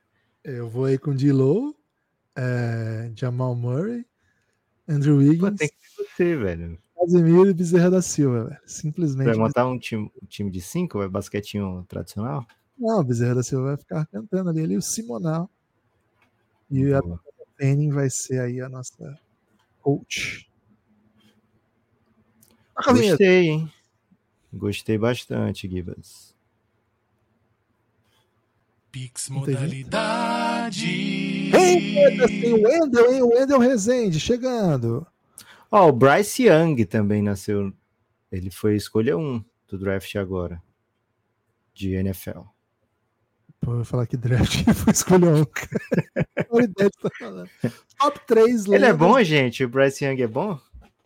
[0.45, 1.77] Eu vou aí com D-Low,
[2.37, 4.07] é, Jamal Murray,
[4.89, 6.79] Andrew Pô, Wiggins, tem que ser você, velho.
[6.99, 8.61] Casemiro e Bezerra da Silva, velho.
[8.67, 9.27] Simplesmente.
[9.27, 12.47] vai montar um time, um time de cinco, vai basquetinho tradicional?
[12.79, 15.51] Não, Bezerra da Silva vai ficar cantando ali, ali o Simonal.
[16.71, 17.21] E a Boa.
[17.57, 19.19] Penning vai ser aí a nossa
[19.83, 20.51] coach.
[22.75, 22.93] A.
[22.93, 23.73] Gostei, hein?
[24.53, 26.35] Gostei bastante, Gibas.
[28.91, 30.87] Pix modalidade.
[30.87, 33.23] Ei, tem o Wendel, hein?
[33.23, 35.07] O Wendel Rezende chegando.
[35.71, 37.73] Ó, o Bryce Young também nasceu.
[38.33, 40.61] Ele foi escolha 1 do draft agora.
[41.73, 42.41] De NFL.
[43.61, 45.45] Pô, eu vou falar que draft foi escolha 1.
[46.49, 47.51] Qual ideia que tá falando?
[47.99, 49.65] Top 3 Ele é bom, gente?
[49.65, 50.59] O Bryce Young é bom?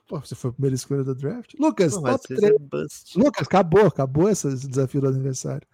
[0.07, 1.55] Pô, você foi a primeira escolha do draft.
[1.59, 2.43] Lucas, Pô, top mas 3.
[2.43, 3.19] é bust.
[3.19, 5.67] Lucas, acabou, acabou esse esse desafio do aniversário.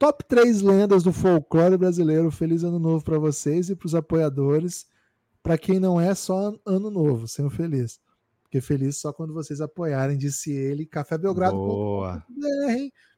[0.00, 2.30] Top 3 lendas do folclore brasileiro.
[2.30, 4.86] Feliz ano novo para vocês e para os apoiadores.
[5.42, 8.00] Para quem não é só ano novo, sendo feliz.
[8.42, 10.86] Porque feliz só quando vocês apoiarem, disse ele.
[10.86, 11.54] Café Belgrado.
[11.54, 12.24] Boa.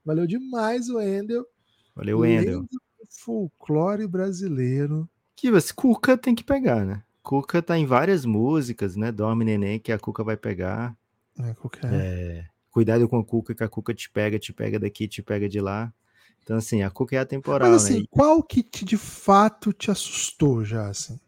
[0.04, 1.46] Valeu demais o Endel.
[1.94, 2.58] Valeu, Wendel.
[2.62, 5.08] Lenda do folclore brasileiro.
[5.36, 7.04] Que você, Cuca tem que pegar, né?
[7.22, 9.12] Cuca tá em várias músicas, né?
[9.12, 10.96] Dorme Neném, que a Cuca vai pegar.
[11.38, 11.94] É, qualquer...
[11.94, 15.48] É, cuidado com a Cuca, que a Cuca te pega, te pega daqui, te pega
[15.48, 15.94] de lá.
[16.42, 18.07] Então, assim, a Cuca é atemporal, Mas assim, né?
[18.11, 21.18] qual que te, de fato te assustou já, assim?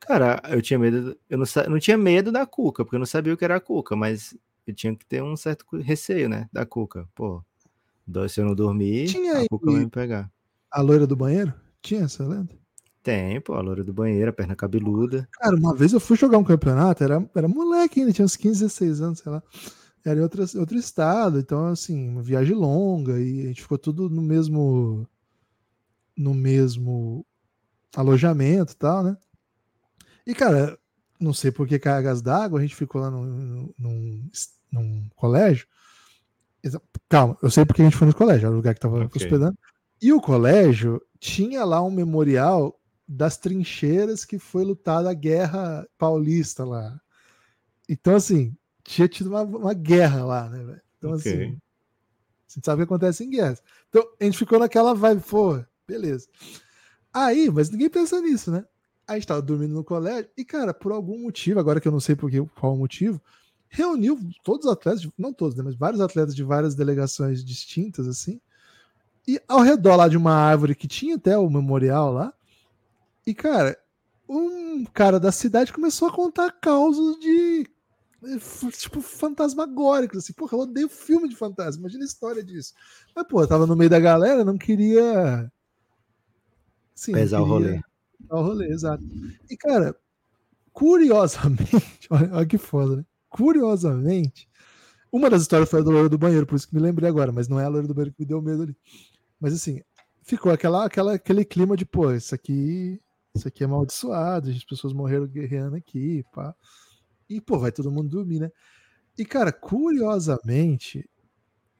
[0.00, 1.16] Cara, eu tinha medo.
[1.28, 3.60] Eu não, não tinha medo da Cuca, porque eu não sabia o que era a
[3.60, 6.48] Cuca, mas eu tinha que ter um certo receio, né?
[6.52, 7.08] Da Cuca.
[7.14, 7.42] Pô,
[8.28, 10.30] se eu não dormir, Tinha a Cuca vai me pegar.
[10.70, 11.52] A loira do banheiro?
[11.80, 12.54] Tinha essa lenda?
[13.02, 15.26] Tem, pô, a loura do banheiro, a perna cabeluda.
[15.32, 18.60] Cara, uma vez eu fui jogar um campeonato, era, era moleque ainda, tinha uns 15,
[18.60, 19.42] 16 anos, sei lá.
[20.08, 24.08] Era em outro, outro estado, então, assim, uma viagem longa e a gente ficou tudo
[24.08, 25.06] no mesmo.
[26.16, 27.24] no mesmo
[27.94, 29.16] alojamento e tal, né?
[30.26, 30.78] E, cara,
[31.20, 34.30] não sei por que cargas d'água, a gente ficou lá num, num,
[34.70, 35.66] num colégio.
[37.08, 39.22] Calma, eu sei porque a gente foi no colégio, era o lugar que tava Ok.
[39.22, 39.56] hospedando.
[40.00, 46.64] E o colégio tinha lá um memorial das trincheiras que foi lutada a guerra paulista
[46.64, 47.00] lá.
[47.88, 48.54] Então, assim,
[48.88, 50.80] tinha tido uma, uma guerra lá, né, velho?
[50.96, 51.32] Então, Ok.
[51.32, 53.62] assim, a gente sabe o que acontece em guerras.
[53.88, 56.26] Então, a gente ficou naquela vibe, pô, beleza.
[57.12, 58.64] Aí, mas ninguém pensa nisso, né?
[59.06, 62.00] A gente tava dormindo no colégio e, cara, por algum motivo, agora que eu não
[62.00, 63.20] sei por que, qual o motivo,
[63.68, 68.40] reuniu todos os atletas, não todos, né, mas vários atletas de várias delegações distintas, assim,
[69.26, 72.32] e ao redor lá de uma árvore que tinha até o memorial lá,
[73.26, 73.78] e, cara,
[74.28, 77.68] um cara da cidade começou a contar causos de.
[78.76, 80.32] Tipo, fantasmagóricos, assim.
[80.32, 81.80] Porra, eu odeio filme de fantasma.
[81.82, 82.74] Imagina a história disso.
[83.14, 85.50] Mas, pô, eu tava no meio da galera, não queria.
[86.94, 87.82] Sim, não Pesar o queria rolê.
[88.20, 89.04] pesar o rolê, exato.
[89.48, 89.94] E, cara,
[90.72, 93.04] curiosamente, olha, olha que foda, né?
[93.28, 94.48] Curiosamente,
[95.12, 97.30] uma das histórias foi a do loiro do banheiro, por isso que me lembrei agora,
[97.32, 98.76] mas não é a loira do banheiro que me deu medo ali.
[99.40, 99.80] Mas assim,
[100.22, 103.00] ficou aquela, aquela, aquele clima de, pô, isso aqui,
[103.34, 106.54] isso aqui é amaldiçoado, as pessoas morreram guerreando aqui, pá.
[107.28, 108.50] E, pô, vai todo mundo dormir, né?
[109.16, 111.08] E, cara, curiosamente,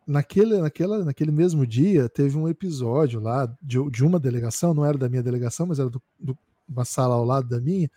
[0.07, 4.99] naquele, naquela, naquele mesmo dia, teve um episódio lá de, de uma delegação, não era
[4.99, 6.35] da minha delegação, mas era de
[6.69, 7.89] uma sala ao lado da minha,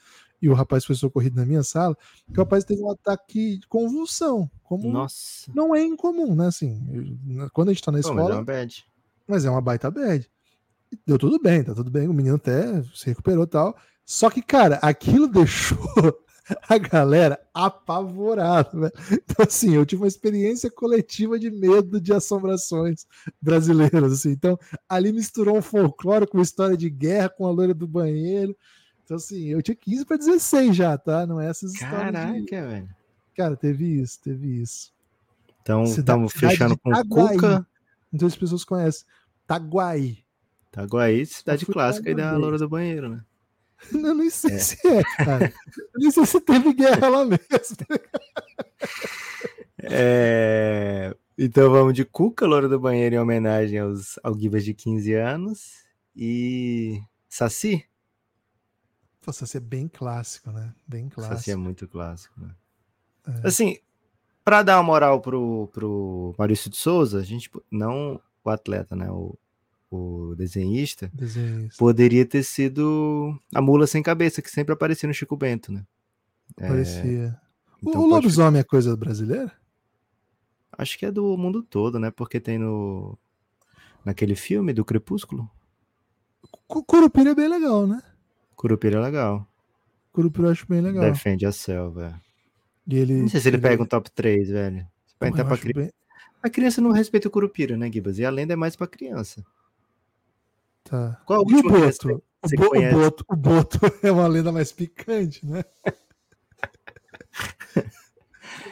[0.42, 1.96] e o rapaz foi socorrido na minha sala,
[2.32, 5.52] que o rapaz teve um ataque de convulsão, como Nossa.
[5.54, 6.48] não é incomum, né?
[6.48, 7.18] Assim,
[7.54, 8.86] quando a gente tá na Pô, mas é escola, uma bad.
[9.28, 10.30] mas é uma baita bad.
[11.06, 13.78] Deu tudo bem, tá tudo bem, o menino até se recuperou e tal.
[14.06, 15.78] Só que, cara, aquilo deixou
[16.68, 18.90] a galera apavorada, né?
[19.12, 23.06] Então, assim, eu tive uma experiência coletiva de medo de assombrações
[23.42, 24.32] brasileiras, assim.
[24.32, 28.56] Então, ali misturou um folclore com história de guerra, com a loira do banheiro.
[29.04, 31.26] Então, assim, eu tinha 15 para 16 já, tá?
[31.26, 32.46] Não é essas histórias Caraca, de...
[32.50, 32.90] velho.
[33.36, 34.92] Cara, teve isso, teve isso.
[35.62, 37.36] Então, estamos fechando com Itaguaí.
[37.36, 37.68] Cuca.
[38.18, 39.06] Se as pessoas conhecem.
[39.48, 40.18] Taguaí.
[40.70, 43.22] Itaguaí, cidade clássica uma da loura do banheiro, né?
[43.94, 45.54] Eu nem sei se é, cara.
[45.76, 47.46] Eu nem sei se teve guerra lá mesmo.
[49.84, 55.14] É, Então vamos de Cuca, loura do banheiro, em homenagem aos ao Gibas de 15
[55.16, 55.84] anos.
[56.16, 57.84] E Saci?
[59.22, 60.74] Pô, Saci é bem clássico, né?
[60.88, 61.60] Bem Saci é clássico.
[61.60, 62.52] muito clássico, né?
[63.28, 63.48] É.
[63.48, 63.78] Assim,
[64.44, 69.10] pra dar uma moral pro, pro Maurício de Souza, a gente, não o atleta, né?
[69.10, 69.36] O,
[69.92, 71.76] o desenhista, Desenhos.
[71.76, 75.86] poderia ter sido a mula sem cabeça, que sempre aparecia no Chico Bento, né?
[76.58, 77.40] É, Parecia.
[77.84, 79.52] O- então o pode lobisomem é coisa brasileira?
[80.78, 82.10] Acho que é do mundo todo, né?
[82.10, 83.18] Porque tem no.
[84.06, 85.50] Naquele filme do Crepúsculo.
[86.68, 88.02] Cu- Curupira é bem legal, né?
[88.56, 89.46] Curupira é legal.
[90.12, 91.04] Curupira eu acho bem legal.
[91.04, 92.20] Defende a selva.
[92.88, 94.88] E ele, Não sei se ele pega um top 3, velho.
[95.20, 95.74] Vai entrar pra cri...
[95.74, 95.92] bem-
[96.42, 98.18] A criança não respeita o Curupira, né, Gibas?
[98.18, 99.46] E a lenda é mais pra criança.
[100.84, 101.22] Tá.
[101.26, 102.24] Qual a E o Boto?
[102.44, 102.96] O, você Bo- o conhece?
[102.96, 103.26] Boto?
[103.30, 105.64] O Boto é uma lenda mais picante, né?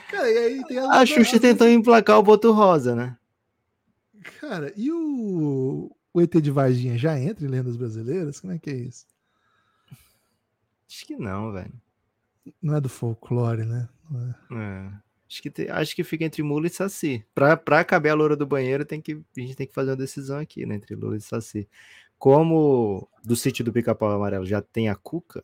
[0.10, 3.18] Cara, e aí tem A Xuxa tentou emplacar o Boto Rosa, né?
[4.40, 8.40] Cara, e o, o ET de Varginha já entra em lendas brasileiras?
[8.40, 9.06] Como é que é isso?
[10.90, 11.74] Acho que não, velho.
[12.62, 13.88] Não é do folclore, né?
[14.52, 14.56] É.
[14.56, 14.92] É.
[15.30, 17.24] Acho que, te, acho que fica entre Mula e Saci.
[17.36, 19.98] Pra, pra caber a loura do banheiro, tem que, a gente tem que fazer uma
[19.98, 20.74] decisão aqui, né?
[20.76, 21.70] Entre Lula e Saci.
[22.18, 25.44] Como do sítio do Pica-Pau Amarelo já tem a Cuca,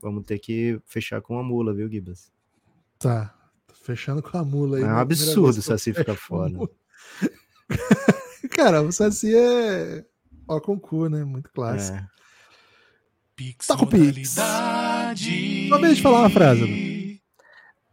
[0.00, 2.32] vamos ter que fechar com a mula, viu, Gibas?
[3.00, 3.34] Tá.
[3.82, 4.84] Fechando com a mula aí.
[4.84, 6.52] É um absurdo o Saci ficar fora.
[8.54, 10.04] Cara, o Saci é
[10.46, 11.24] ó com cu, né?
[11.24, 11.98] Muito clássico.
[11.98, 12.06] É.
[13.34, 14.36] Pix Tá com Pix.
[14.36, 16.91] Sua vez de falar uma frase.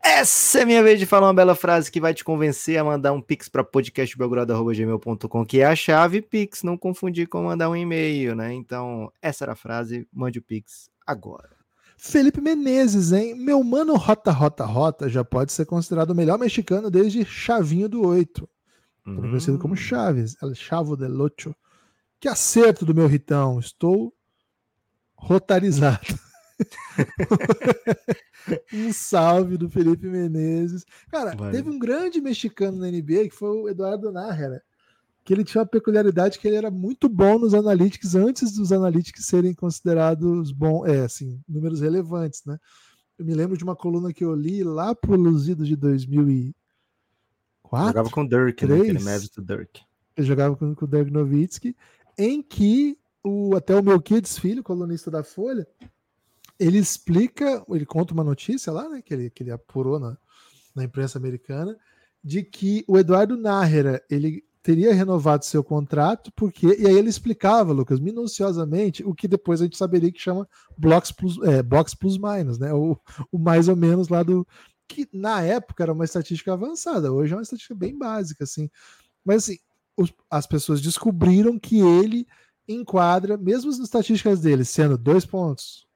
[0.04, 3.12] Essa é minha vez de falar uma bela frase que vai te convencer a mandar
[3.12, 8.36] um pix para podcastbelgrado.gmail.com, que é a chave pix, não confundir com mandar um e-mail,
[8.36, 8.54] né?
[8.54, 11.50] Então, essa era a frase, mande o pix agora.
[11.98, 13.36] Felipe Menezes, hein?
[13.36, 18.06] Meu mano Rota Rota Rota já pode ser considerado o melhor mexicano desde Chavinho do
[18.08, 18.48] 8.
[19.04, 19.30] Também Hum.
[19.30, 21.54] conhecido como Chaves, El Chavo del Ocho.
[22.20, 24.14] Que acerto do meu Ritão, estou
[25.16, 26.00] rotarizado.
[28.74, 30.86] um salve do Felipe Menezes.
[31.10, 31.52] Cara, Valeu.
[31.52, 34.62] teve um grande mexicano na NBA que foi o Eduardo Nájera,
[35.24, 39.26] que ele tinha uma peculiaridade que ele era muito bom nos analytics antes dos analytics
[39.26, 42.58] serem considerados bom, é, assim, números relevantes, né?
[43.18, 47.88] Eu me lembro de uma coluna que eu li lá pelos idos de 2004.
[47.88, 48.76] Jogava com o Dirk, né?
[48.76, 49.82] Aquele do Dirk.
[50.16, 51.76] Ele jogava com, com o Dirk Nowitzki,
[52.18, 55.68] em que o, até o meu Kids Filho, colunista da Folha,
[56.60, 60.18] ele explica, ele conta uma notícia lá, né, que ele, que ele apurou na,
[60.76, 61.78] na imprensa americana,
[62.24, 67.72] de que o Eduardo Nájera, ele teria renovado seu contrato, porque, e aí ele explicava,
[67.72, 72.18] Lucas, minuciosamente, o que depois a gente saberia que chama blocks plus, é, box plus
[72.18, 72.98] minus, né, o,
[73.32, 74.46] o mais ou menos lá do,
[74.88, 78.70] que na época era uma estatística avançada, hoje é uma estatística bem básica, assim,
[79.24, 79.58] mas assim,
[79.96, 82.28] os- as pessoas descobriram que ele
[82.68, 85.88] enquadra, mesmo as estatísticas dele sendo dois pontos,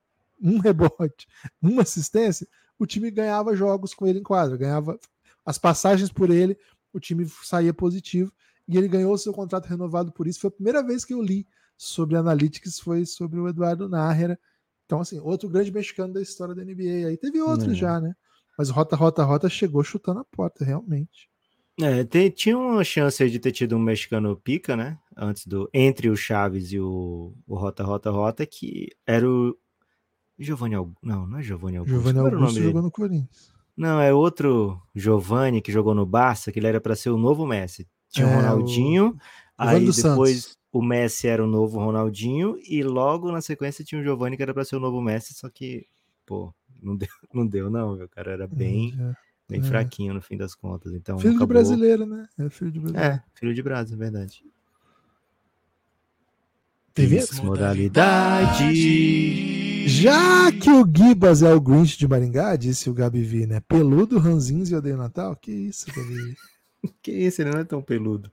[0.42, 1.28] um rebote,
[1.62, 2.48] uma assistência,
[2.80, 5.00] o time ganhava jogos com ele em quadra, ganhava
[5.46, 6.58] as passagens por ele,
[6.94, 8.32] o time saía positivo
[8.68, 10.40] e ele ganhou seu contrato renovado por isso.
[10.40, 11.46] Foi a primeira vez que eu li
[11.78, 14.40] sobre analytics, foi sobre o Eduardo Nájera.
[14.86, 17.08] Então, assim, outro grande mexicano da história da NBA.
[17.08, 17.76] Aí teve outros É.
[17.76, 18.14] já, né?
[18.58, 21.30] Mas o Rota, Rota, Rota chegou chutando a porta, realmente.
[21.82, 25.00] É, tem- tinha uma chance de ter tido um mexicano pica, né?
[25.18, 25.68] Antes do.
[25.74, 29.58] Entre o Chaves e o, o Rota Rota Rota, que era o.
[30.40, 31.00] Giovanni Augusto.
[31.04, 31.96] Não, não é Giovanni Augusto.
[31.96, 32.66] Giovanni o Augusto dele?
[32.68, 33.54] jogou no Corinthians.
[33.76, 37.46] Não, é outro Giovanni que jogou no Barça, que ele era para ser o novo
[37.46, 37.88] Messi.
[38.10, 39.18] Tinha o É, o Ronaldinho,
[39.58, 40.58] aí dos depois Santos.
[40.72, 44.54] o Messi era o novo Ronaldinho, e logo na sequência tinha o Giovanni que era
[44.54, 45.88] para ser o novo Messi, só que,
[46.26, 49.14] pô, não deu, não, deu, não, meu cara era bem, Hum,
[49.50, 49.64] bem é.
[49.64, 50.94] fraquinho no fim das contas.
[50.94, 52.28] Então, filho de acabou- brasileiro, né?
[52.38, 53.14] É filho de brasileiro.
[53.16, 54.46] É, filho de brasa, é verdade.
[56.94, 57.10] Tem
[57.44, 58.64] modalidade.
[59.86, 63.60] Já que o Gibas é o Grinch de Maringá, disse o Gabi V, né?
[63.62, 65.36] Peludo, ranzinhos e odeio Natal?
[65.36, 66.36] Que isso, Gabi.
[67.02, 68.30] Que isso, ele não é tão peludo.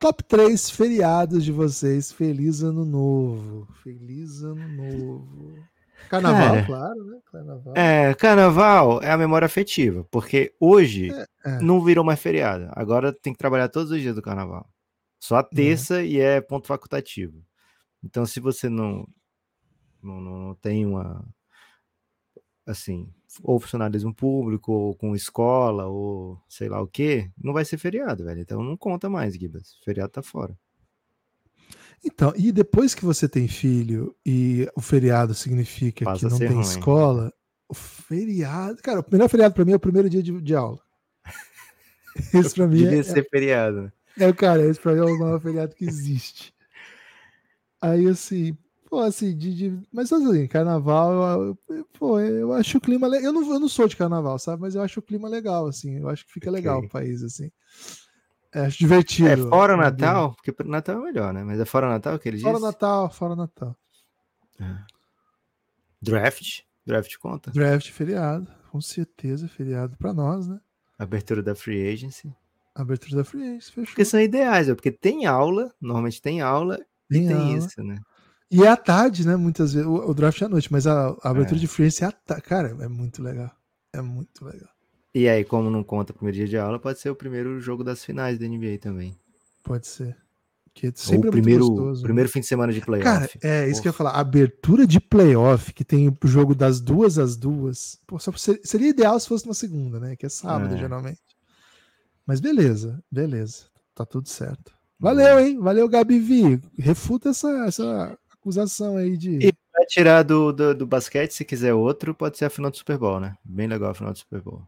[0.00, 2.10] Top 3 feriados de vocês.
[2.10, 3.68] Feliz ano novo.
[3.84, 5.56] Feliz ano novo.
[6.10, 7.18] Carnaval, Cara, claro, né?
[7.30, 7.74] Carnaval.
[7.76, 11.10] É, carnaval é a memória afetiva, porque hoje
[11.44, 11.60] é.
[11.60, 12.68] não virou mais feriado.
[12.72, 14.68] Agora tem que trabalhar todos os dias do carnaval.
[15.18, 17.42] Só a terça e é ponto facultativo.
[18.04, 19.06] Então, se você não,
[20.06, 21.24] não, não, não tem uma.
[22.64, 27.78] Assim, ou funcionalismo público, ou com escola, ou sei lá o quê, não vai ser
[27.78, 28.40] feriado, velho.
[28.40, 29.78] Então não conta mais, Gibas.
[29.84, 30.56] Feriado tá fora.
[32.04, 36.48] Então, e depois que você tem filho e o feriado significa Passa que não tem
[36.48, 36.60] ruim.
[36.60, 37.32] escola,
[37.68, 38.80] o feriado.
[38.82, 40.80] Cara, o melhor feriado pra mim é o primeiro dia de, de aula.
[42.34, 43.92] Esse pra mim Devia é, ser feriado, né?
[44.18, 46.54] É, cara, esse pra mim é o maior feriado que existe.
[47.82, 48.56] Aí, assim,
[48.96, 53.26] pô, assim, de, de- mas assim, carnaval, eu, eu- pô, eu acho o clima legal.
[53.26, 54.62] Eu não, eu não sou de carnaval, sabe?
[54.62, 55.98] Mas eu acho o clima legal, assim.
[55.98, 56.88] Eu acho que fica legal Ok.
[56.88, 57.50] o país, assim.
[58.54, 59.28] É, acho divertido.
[59.28, 61.44] É fora o o Natal, porque Natal é melhor, né?
[61.44, 62.62] Mas é fora o Natal que ele Fora diz?
[62.62, 63.76] Natal, fora Natal.
[66.00, 66.62] Draft.
[66.86, 67.50] Draft conta.
[67.50, 68.50] Draft, feriado.
[68.70, 70.58] Com certeza, feriado pra nós, né?
[70.98, 72.32] Abertura da Free Agency.
[72.74, 73.84] Abertura da Free Agency, fechou.
[73.86, 76.78] Porque são ideais, é porque tem aula, normalmente tem aula,
[77.10, 77.58] e Tem tem aula.
[77.58, 77.98] isso, né?
[78.50, 79.34] E é à tarde, né?
[79.36, 79.86] Muitas vezes.
[79.88, 81.60] O, o draft é à noite, mas a, a abertura É.
[81.60, 82.42] de Free é à tarde.
[82.44, 83.50] Cara, é muito legal.
[83.92, 84.68] É muito legal.
[85.14, 87.82] E aí, como não conta o primeiro dia de aula, pode ser o primeiro jogo
[87.82, 89.18] das finais da NBA também.
[89.64, 90.16] Pode ser.
[90.74, 92.02] Que Ou sempre o é primeiro, gostoso.
[92.02, 93.04] primeiro fim de semana de playoff.
[93.04, 94.10] Cara, é isso que eu ia falar.
[94.10, 97.98] Abertura de playoff, que tem o jogo das duas às duas.
[98.06, 100.14] Pô, só ser- seria ideal se fosse na segunda, né?
[100.16, 100.78] Que é sábado, É.
[100.78, 101.18] geralmente.
[102.26, 103.64] Mas beleza, beleza.
[103.94, 104.70] Tá tudo certo.
[105.00, 105.58] Valeu, hein?
[105.58, 106.60] Valeu, Gabi Vi.
[106.78, 109.38] Refuta essa, essa acusação aí de.
[109.38, 112.76] E vai tirar do, do, do basquete, se quiser outro, pode ser a final do
[112.76, 113.36] Super Bowl, né?
[113.44, 114.62] Bem legal a final do Super Bowl.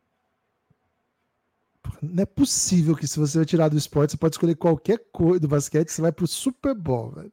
[2.02, 5.40] Não é possível que se você vai tirar do esporte, você pode escolher qualquer coisa
[5.40, 7.32] do basquete, você vai pro Super Bowl, velho.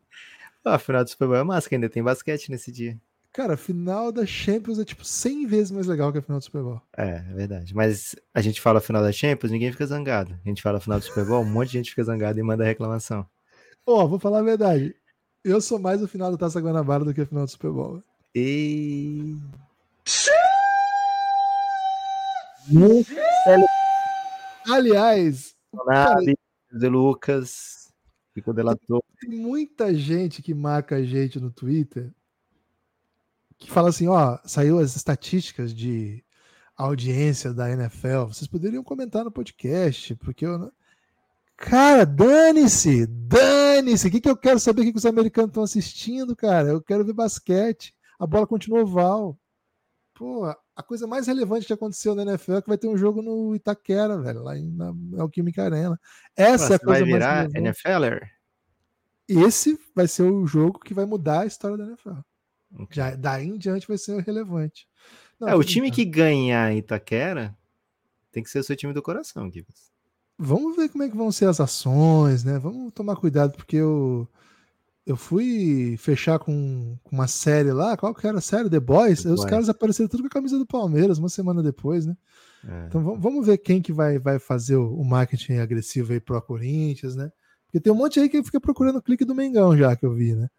[0.63, 2.97] Ah, a final do Super Bowl é massa, que ainda tem basquete nesse dia.
[3.33, 6.45] Cara, a final da Champions é tipo 100 vezes mais legal que a final do
[6.45, 6.81] Super Bowl.
[6.95, 7.75] É, é verdade.
[7.75, 10.39] Mas a gente fala final da Champions, ninguém fica zangado.
[10.43, 12.63] A gente fala final do Super Bowl, um monte de gente fica zangado e manda
[12.63, 13.27] reclamação.
[13.85, 14.95] Ó, vou falar a verdade.
[15.45, 18.03] Eu sou mais o final da Taça Guanabara do que a final do Super Bowl.
[18.33, 19.37] E.
[24.67, 25.55] Aliás,
[26.71, 27.93] de Lucas,
[28.33, 29.03] ficou delator.
[29.21, 32.11] tem muita gente que marca a gente no Twitter
[33.59, 36.23] que fala assim, ó, saiu as estatísticas de
[36.75, 38.25] audiência da NFL.
[38.29, 40.71] Vocês poderiam comentar no podcast, porque eu não...
[41.57, 44.07] Cara, dane-se, dane-se.
[44.07, 46.69] O que, que eu quero saber o que, que os americanos estão assistindo, cara?
[46.69, 47.93] Eu quero ver basquete.
[48.19, 49.37] A bola continua oval.
[50.13, 53.21] Pô, a coisa mais relevante que aconteceu na NFL é que vai ter um jogo
[53.21, 55.99] no Itaquera, velho, lá em, na Alquímica Arena.
[56.35, 57.61] Essa é a vai coisa mais virar relevante.
[57.61, 58.31] NFLer?
[59.27, 62.19] Esse vai ser o jogo que vai mudar a história da NFL.
[62.91, 64.87] Já, daí em diante vai ser relevante.
[65.39, 65.95] Não, É, o time brincando.
[65.95, 67.57] que ganhar Itaquera
[68.31, 69.91] tem que ser o seu time do coração, Gibbs.
[70.37, 72.59] Vamos ver como é que vão ser as ações, né?
[72.59, 74.27] Vamos tomar cuidado, porque eu,
[75.05, 77.95] eu fui fechar com, com uma série lá.
[77.95, 78.69] Qual que era a série?
[78.69, 79.23] The Boys.
[79.23, 79.49] The Aí os Boys.
[79.49, 82.17] caras apareceram tudo com a camisa do Palmeiras uma semana depois, né?
[82.67, 82.87] É.
[82.87, 86.41] Então vamos, vamos ver quem que vai, vai fazer o, o marketing agressivo aí pro
[86.41, 87.31] Corinthians, né?
[87.65, 90.13] Porque tem um monte aí que fica procurando o clique do Mengão já, que eu
[90.13, 90.49] vi, né?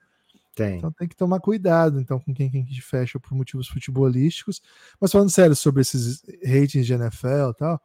[0.54, 0.78] Tem.
[0.78, 4.62] Então tem que tomar cuidado então com quem, quem que fecha por motivos futebolísticos.
[4.98, 7.80] Mas falando sério sobre esses ratings de NFL e tal,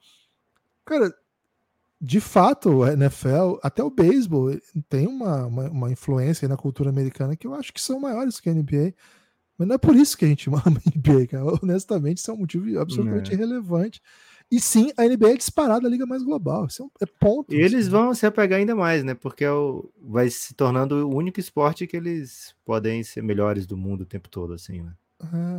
[0.85, 1.13] cara,
[2.01, 4.49] de fato, a NFL, até o beisebol,
[4.89, 8.39] tem uma, uma, uma influência aí na cultura americana que eu acho que são maiores
[8.39, 8.93] que a NBA.
[9.57, 11.45] Mas não é por isso que a gente ama a NBA, cara.
[11.61, 13.35] Honestamente, isso é um motivo absolutamente É.
[13.35, 14.01] irrelevante.
[14.51, 16.65] E sim, a NBA é disparada a liga mais global.
[16.65, 17.53] Isso é, um- é ponto.
[17.53, 17.89] E eles assim.
[17.91, 19.13] vão se apegar ainda mais, né?
[19.13, 23.77] Porque é o- vai se tornando o único esporte que eles podem ser melhores do
[23.77, 24.93] mundo o tempo todo, assim, né?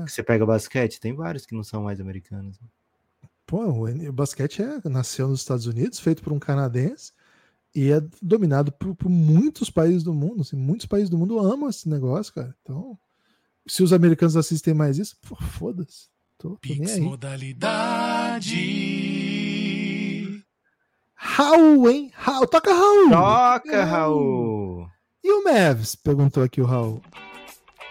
[0.03, 0.07] É.
[0.09, 2.61] Você pega basquete, tem vários que não são mais americanos.
[2.61, 2.66] né?
[3.53, 7.13] Pô, o, basquete é, nasceu nos Estados Unidos, feito por um canadense,
[7.75, 10.41] e é dominado por, por muitos países do mundo.
[10.41, 12.57] Assim, muitos países do mundo amam esse negócio, cara.
[12.63, 12.99] Então,
[13.67, 16.09] se os americanos assistem mais isso, pô, foda-se.
[16.39, 17.01] Tô, tô nem Pix aí.
[17.03, 18.57] modalidade.
[21.13, 22.11] Raul, hein?
[22.15, 23.11] Raul, toca Raul!
[23.11, 24.89] Toca, Raul!
[25.23, 25.95] E o Mavs?
[25.95, 27.03] Perguntou aqui o Raul.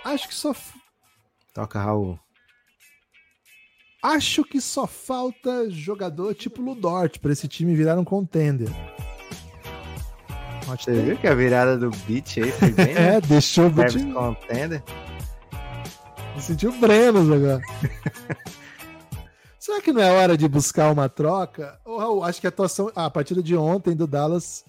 [0.04, 0.56] Acho que só.
[1.54, 2.20] Toca, Raul.
[4.02, 8.70] Acho que só falta jogador tipo Ludort para esse time virar um contender.
[10.66, 13.18] Você viu que a virada do beat aí foi bem, né?
[13.18, 14.14] É, deixou o time.
[14.14, 14.82] Contender.
[16.36, 17.62] Me sentiu Brenos agora.
[19.60, 21.80] Será que não é hora de buscar uma troca?
[21.86, 22.92] Raul, acho que a atuação.
[22.96, 24.66] a partida de ontem do Dallas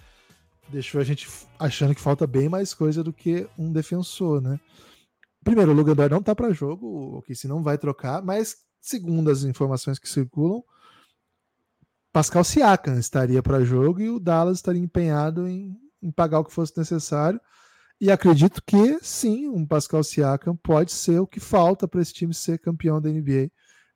[0.69, 1.27] deixou a gente
[1.59, 4.61] achando que falta bem mais coisa do que um defensor, né?
[5.43, 9.31] Primeiro, o Lugador não tá para jogo, o que se não vai trocar, mas segundo
[9.31, 10.63] as informações que circulam,
[12.13, 16.53] Pascal Siakam estaria para jogo e o Dallas estaria empenhado em, em pagar o que
[16.53, 17.41] fosse necessário.
[17.99, 22.35] E acredito que sim, um Pascal Siakam pode ser o que falta para esse time
[22.35, 23.51] ser campeão da NBA,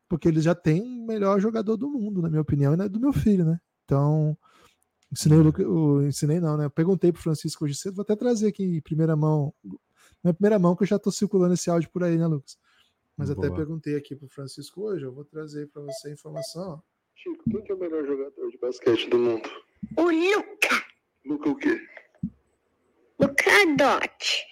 [0.09, 3.01] porque ele já tem o melhor jogador do mundo, na minha opinião, e é do
[3.01, 3.59] meu filho, né?
[3.84, 4.39] Então,
[5.12, 6.68] ensinei o, o ensinei não, né?
[6.68, 9.53] Perguntei pro Francisco hoje cedo, vou até trazer aqui em primeira mão,
[10.22, 12.57] na primeira mão que eu já tô circulando esse áudio por aí, né, Lucas?
[13.17, 13.57] Mas até Boa.
[13.57, 16.83] perguntei aqui pro Francisco hoje, eu vou trazer para você a informação.
[17.14, 19.49] Chico, quem que é o melhor jogador de basquete do mundo?
[19.97, 20.85] O Luca,
[21.25, 21.81] Luca o quê?
[23.19, 24.45] Luca Dotti.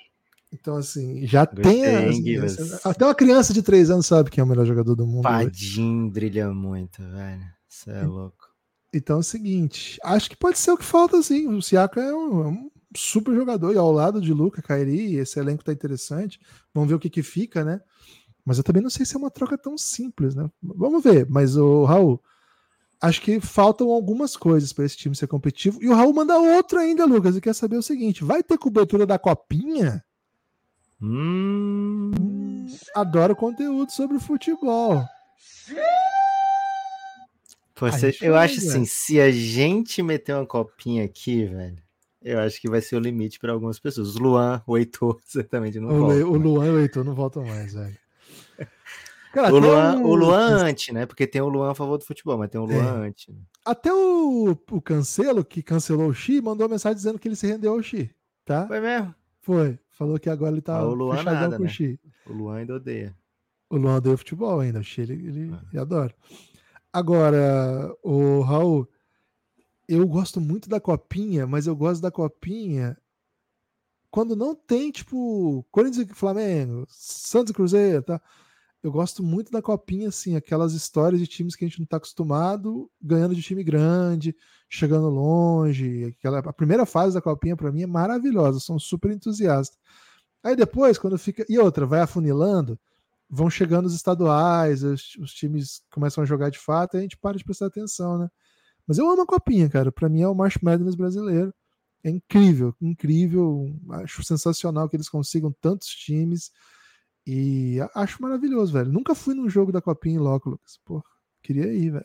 [0.53, 2.39] Então, assim, já Gostei, tem.
[2.39, 5.25] as- até uma criança de 3 anos sabe quem é o melhor jogador do mundo.
[5.25, 7.45] Padim brilha muito, velho.
[7.69, 8.49] Você é louco.
[8.95, 11.49] Então é o seguinte, acho que pode ser o que falta, sim.
[11.49, 15.39] O Siaka é um, é um super jogador e ao lado de Luca, Kairi, esse
[15.41, 16.39] elenco tá interessante.
[16.73, 17.81] Vamos ver o que que fica, né?
[18.45, 20.51] Mas eu também não sei se é uma troca tão simples, né?
[20.63, 21.27] Vamos ver.
[21.29, 22.23] Mas o Raul,
[23.01, 25.83] acho que faltam algumas coisas para esse time ser competitivo.
[25.83, 29.07] E o Raul manda outro ainda, Lucas, e quer saber o seguinte: vai ter cobertura
[29.07, 30.05] da copinha?
[31.01, 32.11] Hum,
[32.95, 35.03] Adoro conteúdo sobre futebol.
[37.79, 41.83] você, gente eu acho assim, se a gente meter uma copinha aqui, velho,
[42.23, 44.17] eu acho que vai ser o limite para algumas pessoas.
[44.17, 46.27] O Luan, o Heitor, certamente não O, volta.
[46.27, 48.04] O Luan e o Heitor não voltam mais, velho.
[49.35, 51.07] Cara, O Luan, o- o Luan antes, né?
[51.07, 52.65] Porque tem o Luan a favor do futebol, mas tem o.
[52.65, 53.27] Luan antes.
[53.35, 53.41] né?
[53.65, 57.73] Até o, o Cancelo, que cancelou o Xi, mandou mensagem dizendo que ele se rendeu
[57.73, 58.11] ao Xi,
[58.45, 58.67] tá?
[58.69, 59.15] Foi mesmo?
[59.41, 61.71] Foi, Falou que agora ele tá Ah, o Luan nada, com o né?
[61.71, 61.99] Xi.
[62.27, 63.15] O Luan ainda odeia.
[63.69, 64.79] O Luan odeia futebol ainda.
[64.81, 65.61] O Xi, ele, ele, Ah.
[65.71, 66.15] ele adora.
[66.93, 68.89] Agora, o Raul,
[69.89, 72.97] eu gosto muito da copinha, mas eu gosto da copinha
[74.11, 78.21] quando não tem, tipo, Corinthians e Flamengo, Santos e Cruzeiro, tá?
[78.85, 81.97] Eu gosto muito da copinha, assim, aquelas histórias de times que a gente não tá
[81.97, 84.37] acostumado, ganhando de time grande,
[84.69, 86.05] chegando longe.
[86.05, 89.75] Aquela, a primeira fase da copinha, para mim, é maravilhosa, um super entusiasta.
[90.43, 91.47] Aí depois, quando fica.
[91.49, 92.79] E outra, vai afunilando,
[93.27, 97.17] vão chegando os estaduais, os, os times começam a jogar de fato, e a gente
[97.17, 98.29] para de prestar atenção, né?
[98.87, 99.91] Mas eu amo a copinha, cara.
[99.91, 101.55] Para mim é o March Madness brasileiro.
[102.05, 103.75] É incrível, incrível.
[103.93, 106.51] Acho sensacional que eles consigam tantos times.
[107.27, 108.93] E acho maravilhoso, velho.
[108.93, 110.79] Nunca fui num jogo da Copinha em loco, Lucas.
[110.85, 111.03] Pô,
[111.43, 112.05] queria ir, velho.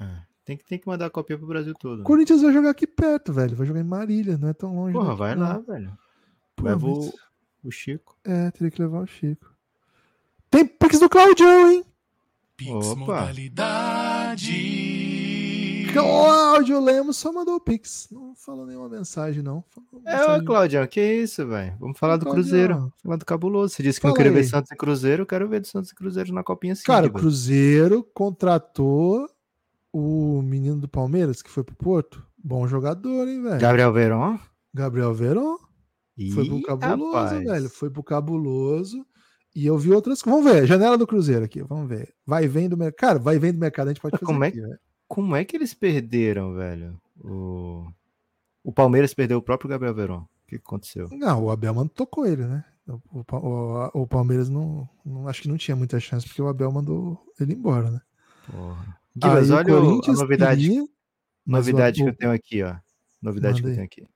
[0.00, 1.98] É, Tem que, tem que mandar a copinha pro Brasil todo.
[1.98, 2.04] né?
[2.04, 3.54] Corinthians vai jogar aqui perto, velho.
[3.56, 4.92] Vai jogar em Marília, não é tão longe.
[4.92, 5.96] Porra, vai lá, velho.
[6.54, 7.12] Pô, Leva o,
[7.64, 8.16] o Chico.
[8.24, 9.52] É, teria que levar o Chico.
[10.50, 11.84] Tem Pix do Claudião, hein?
[12.56, 12.96] Pix Opa.
[12.96, 14.52] modalidade.
[15.92, 18.08] Cláudio Lemos só mandou o Pix.
[18.10, 19.64] Não falou nenhuma mensagem, não.
[20.04, 21.76] É, mensagem- Claudião, que isso, velho?
[21.78, 22.42] Vamos falar do Claudião.
[22.44, 22.92] Cruzeiro.
[23.02, 23.74] Falar do Cabuloso.
[23.74, 24.44] Você disse que não Fala queria ver aí.
[24.50, 25.22] Santos e Cruzeiro.
[25.22, 26.82] Eu quero ver do Santos e Cruzeiro na copinha sim.
[26.84, 27.12] Cara, o.
[27.12, 29.28] Cruzeiro contratou
[29.92, 32.22] o menino do Palmeiras que foi pro Porto.
[32.42, 33.60] Bom jogador, hein, velho?
[33.60, 34.38] Gabriel Verón.
[34.72, 35.56] Gabriel Verón.
[36.34, 37.44] Foi pro Ih, cabuloso, rapaz.
[37.44, 37.68] velho.
[37.70, 39.04] Foi pro cabuloso.
[39.54, 40.20] E eu vi outras.
[40.24, 42.12] Vamos ver, janela do Cruzeiro aqui, vamos ver.
[42.26, 42.98] Vai e vem do mercado.
[43.00, 44.78] Cara, vai e vem do mercado, a gente pode fazer como é aqui, velho.
[45.08, 47.00] Como é que eles perderam, velho?
[47.22, 47.86] O,
[48.64, 50.20] o Palmeiras perdeu o próprio Gabriel Verón.
[50.22, 51.08] O que aconteceu?
[51.12, 52.64] Não, o Abel tocou ele, né?
[52.88, 53.00] O,
[53.32, 57.20] o- o Palmeiras não, não- Acho que não tinha muita chance, porque o Abel mandou
[57.40, 58.00] ele embora, né?
[58.50, 58.96] Porra.
[59.24, 59.40] Olha
[59.82, 60.88] o- a novidade, queria,
[61.46, 62.76] novidade que eu tenho aqui, ó.
[63.22, 64.08] Novidade que eu tenho aqui.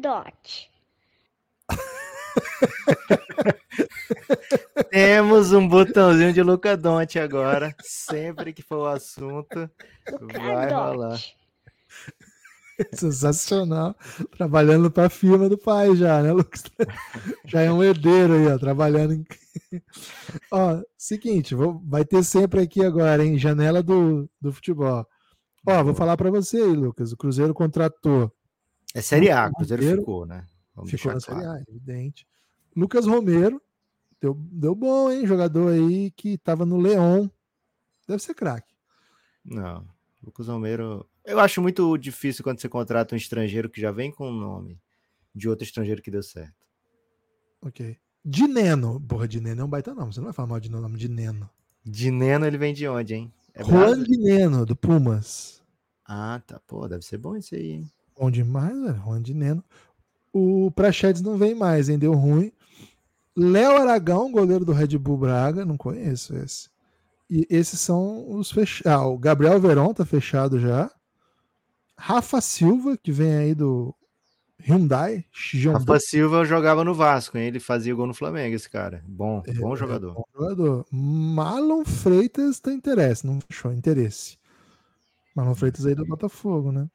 [0.00, 0.70] Dotti.
[4.90, 7.74] Temos um botãozinho de Luca Donte agora.
[7.82, 9.70] Sempre que for o assunto,
[10.20, 11.10] Luca vai rolar.
[11.10, 11.36] Dotti.
[12.92, 13.94] Sensacional.
[14.36, 16.64] Trabalhando para a firma do pai já, né, Lucas?
[17.46, 19.24] Já é um herdeiro aí, ó, trabalhando em.
[20.50, 23.38] ó, seguinte, vou- vai ter sempre aqui agora, hein?
[23.38, 25.06] Janela do, do futebol.
[25.66, 27.12] Ó, vou falar para você aí, Lucas.
[27.12, 28.32] O Cruzeiro contratou.
[28.92, 30.44] É Série A, Lucas Cruzeiro ficou, né?
[30.74, 31.58] Vamos ficou na Série claro.
[31.58, 32.26] A, evidente.
[32.74, 33.62] Lucas Romero.
[34.20, 35.26] Deu, deu bom, hein?
[35.26, 37.30] Jogador aí que tava no Leão.
[38.08, 38.74] Deve ser craque.
[39.44, 39.86] Não,
[40.22, 41.06] Lucas Romero.
[41.24, 44.80] Eu acho muito difícil quando você contrata um estrangeiro que já vem com o nome
[45.34, 46.66] de outro estrangeiro que deu certo.
[47.60, 47.98] Ok.
[48.24, 49.00] De Neno.
[49.00, 50.12] Porra, de Neno é um baita nome.
[50.12, 51.48] Você não vai falar mal de nome de Neno.
[51.84, 53.32] De Neno ele vem de onde, hein?
[53.52, 55.62] É Juan de Neno, do Pumas.
[56.04, 56.60] Ah, tá.
[56.66, 57.90] Pô, deve ser bom esse aí, hein?
[58.18, 58.96] Bom demais, velho.
[58.96, 59.62] Juan de Neno.
[60.36, 61.96] O Prachedes não vem mais, hein?
[61.98, 62.50] Deu ruim.
[63.36, 65.64] Léo Aragão, goleiro do Red Bull Braga.
[65.64, 66.68] Não conheço esse.
[67.30, 68.86] E esses são os fechados.
[68.92, 70.90] Ah, o Gabriel Veron tá fechado já.
[71.96, 73.94] Rafa Silva, que vem aí do
[74.58, 75.24] Hyundai.
[75.32, 75.72] Hyundai.
[75.80, 77.46] Rafa Silva jogava no Vasco, hein?
[77.46, 79.04] Ele fazia gol no Flamengo, esse cara.
[79.06, 80.14] Bom, bom É, jogador.
[80.14, 80.86] bom jogador.
[80.90, 84.36] Marlon Freitas tem interesse, não fechou interesse.
[85.34, 86.88] Marlon Freitas aí do Botafogo, né?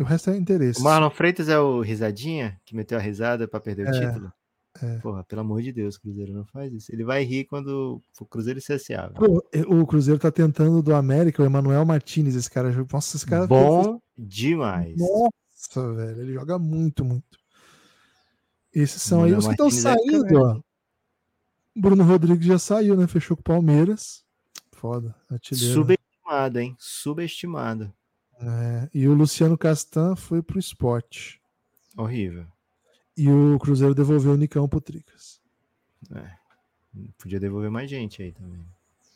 [0.00, 0.80] O resto é interesse.
[0.80, 4.32] O Marlon Freitas é o risadinha que meteu a risada pra perder o É, título?
[4.82, 4.98] é.
[4.98, 6.90] Porra, pelo amor de Deus, Cruzeiro não faz isso.
[6.92, 9.12] Ele vai rir quando for Cruzeiro e CSA.
[9.14, 12.70] Pô, o Cruzeiro tá tentando do América, o Emanuel Martinez, esse cara.
[12.90, 13.46] Nossa, esse cara.
[13.46, 14.96] Bom demais.
[14.98, 17.38] Nossa, velho, ele joga muito, muito.
[18.72, 20.36] Esses são aí os que estão é saindo, craque.
[20.36, 20.60] ó.
[21.76, 23.06] Bruno Rodrigues já saiu, né?
[23.06, 24.24] Fechou com o Palmeiras.
[24.72, 25.74] Foda, artilheiro.
[25.74, 26.74] Subestimado, hein?
[26.78, 27.92] Subestimado.
[28.42, 31.40] É, e o Luciano Castan foi pro esporte.
[31.96, 32.46] Horrível.
[33.16, 35.40] E o Cruzeiro devolveu o Nicão pro Tricas.
[37.18, 38.64] Podia devolver mais gente aí também.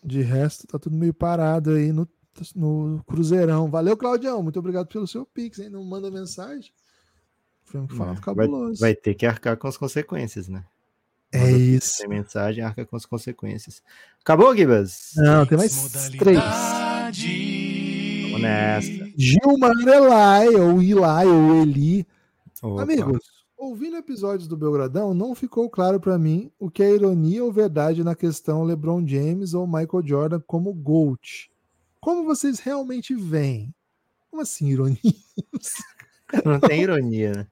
[0.03, 2.07] De resto, tá tudo meio parado aí no,
[2.55, 3.71] no Cruzeirão.
[3.71, 4.43] Valeu, Claudião.
[4.43, 5.71] Muito obrigado pelo seu Pix, hein?
[5.71, 6.71] Não manda mensagem.
[7.65, 8.81] Foi um fato É, vai, cabuloso.
[8.81, 10.65] vai ter que arcar com as consequêncies, né?
[11.33, 11.97] É Manda isso.
[11.97, 13.83] Sem mensagem, arca com as consequências.
[14.21, 15.13] Acabou, Gibas?
[15.17, 15.73] Não, tem mais
[16.19, 16.39] três.
[16.39, 18.23] Modalidade.
[18.27, 19.04] Vamos nessa.
[19.17, 22.07] Gilmar Elai, ou Eli, ou Eli.
[22.63, 22.83] Opa.
[22.83, 27.53] Amigos, ouvindo episódios do Belgradão, não ficou claro pra mim o que é ironia ou
[27.53, 31.51] verdade na questão LeBron James ou Michael Jordan como GOAT.
[32.01, 33.75] Como vocês realmente veem?
[34.31, 34.99] Como assim ironia?
[36.45, 37.47] Não tem ironia, né?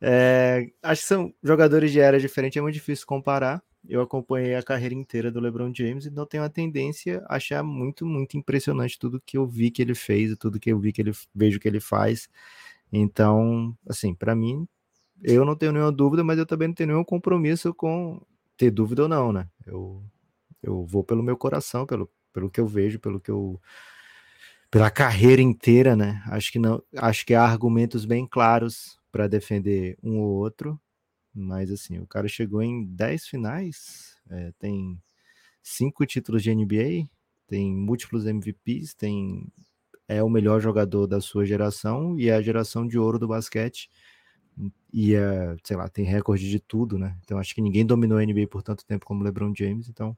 [0.00, 3.62] É, acho que são jogadores de era diferente, é muito difícil comparar.
[3.88, 8.06] Eu acompanhei a carreira inteira do LeBron James, então tenho a tendência a achar muito,
[8.06, 11.12] muito impressionante tudo que eu vi que ele fez, tudo que eu vi que ele
[11.34, 12.28] vejo que ele faz.
[12.92, 14.66] Então, assim, para mim
[15.22, 18.20] eu não tenho nenhuma dúvida, mas eu também não tenho nenhum compromisso com
[18.56, 19.48] ter dúvida ou não, né?
[19.66, 20.02] Eu,
[20.62, 23.60] eu vou pelo meu coração, pelo, pelo que eu vejo, pelo que eu
[24.70, 26.22] pela carreira inteira, né?
[26.28, 30.80] Acho que não, acho que há argumentos bem claros para defender um ou outro,
[31.34, 35.00] mas assim, o cara chegou em 10 finais, é, tem
[35.62, 37.08] cinco títulos de NBA,
[37.46, 39.46] tem múltiplos MVPs, tem
[40.08, 43.88] é o melhor jogador da sua geração e é a geração de ouro do basquete
[44.92, 47.16] e é, sei lá, tem recorde de tudo, né?
[47.24, 50.16] Então acho que ninguém dominou a NBA por tanto tempo como LeBron James, então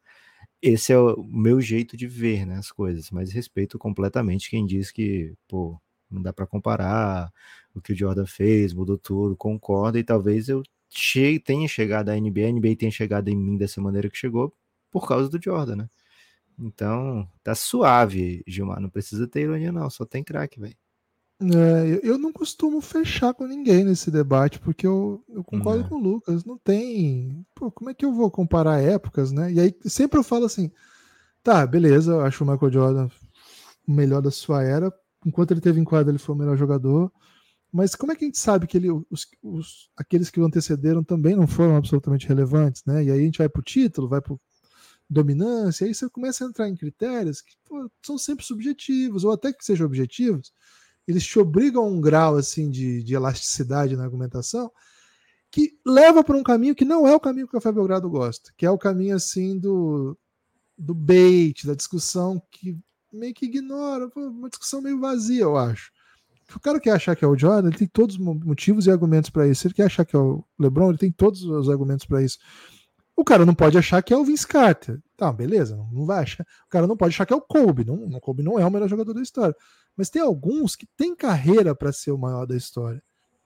[0.62, 4.90] esse é o meu jeito de ver né, as coisas, mas respeito completamente quem diz
[4.90, 5.78] que, pô,
[6.10, 7.32] não dá para comparar
[7.74, 10.62] o que o Jordan fez, mudou tudo, concordo, e talvez eu
[10.94, 14.54] che tenha chegado à NBA, a NBA tenha chegado em mim dessa maneira que chegou
[14.90, 15.90] por causa do Jordan, né?
[16.58, 20.76] Então, tá suave, Gilmar, não precisa ter ironia não, só tem craque, velho.
[21.42, 25.88] É, eu não costumo fechar com ninguém nesse debate, porque eu, eu concordo Não.
[25.88, 26.44] com o Lucas.
[26.44, 27.44] Não tem.
[27.54, 29.52] Pô, como é que eu vou comparar épocas, né?
[29.52, 30.70] E aí sempre eu falo assim:
[31.42, 33.08] tá, beleza, eu acho o Michael Jordan
[33.86, 34.92] o melhor da sua era.
[35.26, 37.12] Enquanto ele teve em quadra, ele foi o melhor jogador.
[37.74, 41.04] Mas como é que a gente sabe que ele, os, os- aqueles que o antecederam
[41.04, 43.04] também não foram absolutamente relevantes, né?
[43.04, 44.40] E aí a gente vai pro título, vai pro
[45.10, 49.52] dominância, aí você começa a entrar em critérios que pô, são sempre subjetivos, ou até
[49.52, 50.52] que sejam objetivos,
[51.08, 54.70] eles te obrigam a um grau assim de, de elasticidade na argumentação
[55.50, 58.52] que leva para um caminho que não é o caminho que o Café Belgrado gosta,
[58.56, 60.18] que é o caminho assim do,
[60.78, 62.78] do bait, da discussão que
[63.12, 65.92] meio que ignora, pô, uma discussão meio vazia, eu acho.
[66.54, 68.90] O cara que achar que é o Jordan, ele tem todos os mo- motivos e
[68.90, 69.62] argumentos para isso.
[69.62, 72.38] Se ele quer achar que é o LeBron, ele tem todos os argumentos para isso.
[73.16, 75.00] O cara não pode achar que é o Vince Carter.
[75.16, 76.44] Tá, beleza, não vai achar.
[76.66, 77.84] O cara não pode achar que é o Kobe.
[77.84, 79.54] Não, o Kobe não é o melhor jogador da história.
[79.96, 83.02] Mas tem alguns que têm carreira para ser o maior da história.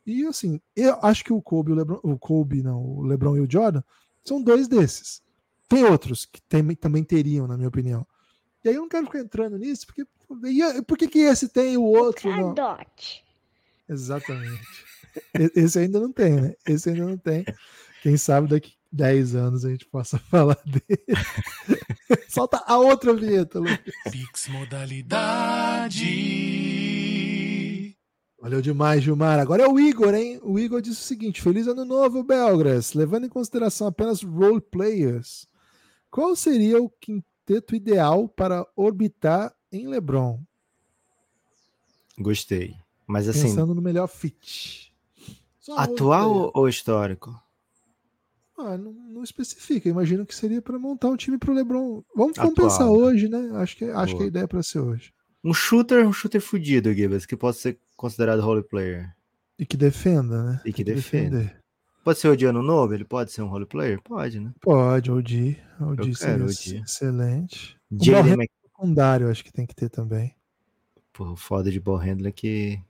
[0.07, 3.41] E assim, eu acho que o Kobe, o LeBron, o Kobe, não, o LeBron e
[3.41, 3.83] o Jordan
[4.25, 5.21] são dois desses.
[5.69, 8.07] Tem outros que tem- também teriam, na minha opinião.
[8.65, 10.07] E aí eu não quero ficar entrando nisso, porque
[10.45, 12.55] e por que, que esse tem e o outro não?
[13.89, 14.87] Exatamente.
[15.55, 16.55] Esse ainda não tem, né?
[16.67, 17.45] Esse ainda não tem.
[18.03, 21.03] Quem sabe daqui 10 anos a gente possa falar dele.
[22.29, 23.95] Solta a outra vinheta, Lucas.
[24.11, 25.97] Pix Modalidade.
[28.41, 29.41] Valeu demais, Gilmar.
[29.41, 30.39] Agora é o Igor, hein?
[30.43, 32.95] O Igor disse o seguinte: Feliz ano novo, Belgras.
[32.95, 35.47] Levando em consideração apenas role players,
[36.11, 40.41] qual seria o quinteto ideal para orbitar em LeBron?
[42.19, 42.77] Gostei.
[43.07, 44.93] Mas assim, Pensando no melhor fit.
[45.61, 47.41] Só atual ou- histórico?
[48.59, 49.89] Ah, não, não especifica.
[49.89, 52.03] Imagino que seria para montar um time para o LeBron.
[52.15, 52.91] Vamos, vamos pensar né?
[52.91, 53.51] hoje, né?
[53.55, 55.13] Acho que, acho que a ideia é para ser hoje.
[55.45, 59.15] Um shooter, um shooter fudido, Gibbs, que pode ser considerado role player.
[59.59, 60.61] E que defenda, né?
[60.65, 61.57] E que Tem defenda.
[62.03, 62.95] Pode ser o Diano Novo?
[62.95, 64.01] Ele pode ser um role player?
[64.03, 64.53] Pode, né?
[64.61, 65.11] Pode.
[65.11, 67.77] OG Eu seria quero excelente.
[67.91, 68.51] Mc...
[68.79, 70.35] secundário, acho que tem que ter também.
[71.13, 72.81] Pô, foda de ball handler que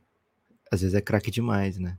[0.71, 1.99] às vezes é craque demais, né?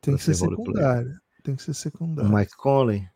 [0.00, 1.20] Tem Pra que ser ser secundário.
[1.42, 2.32] Tem que ser O secundário.
[2.32, 3.08] Mike Conley.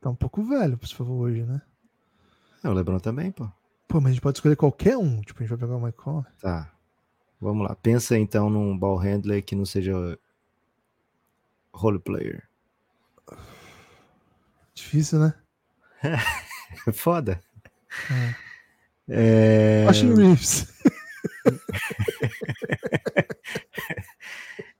[0.00, 1.60] Tá um pouco velho, por favor, hoje, né?
[2.62, 3.50] É, o LeBron também, pô.
[3.88, 5.20] Pô, mas a gente pode escolher qualquer um.
[5.20, 6.24] Tipo, a gente vai pegar o Mike Conley.
[6.40, 6.72] Tá.
[7.40, 7.74] Vamos lá.
[7.76, 10.18] Pensa então num ball handler que não seja
[11.72, 12.48] role player.
[14.74, 15.34] Difícil, né?
[16.92, 17.40] Foda.
[18.10, 18.34] É.
[19.08, 19.84] É...
[19.86, 20.66] Austin Reeves.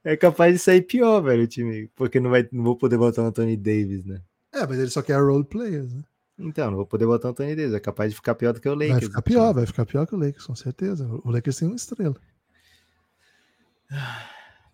[0.05, 1.89] é capaz de sair pior, velho, o time.
[1.95, 4.21] Porque não, vai, não vou poder botar o Anthony Davis, né?
[4.53, 6.03] É, mas ele só quer role players, né?
[6.39, 7.75] Então, não vou poder botar o Anthony Davis.
[7.75, 8.93] É capaz de ficar pior do que o Lakers.
[8.93, 11.07] Vai ficar o pior, vai ficar pior que o Lakers, com certeza.
[11.25, 12.17] O Lakers tem uma estrela.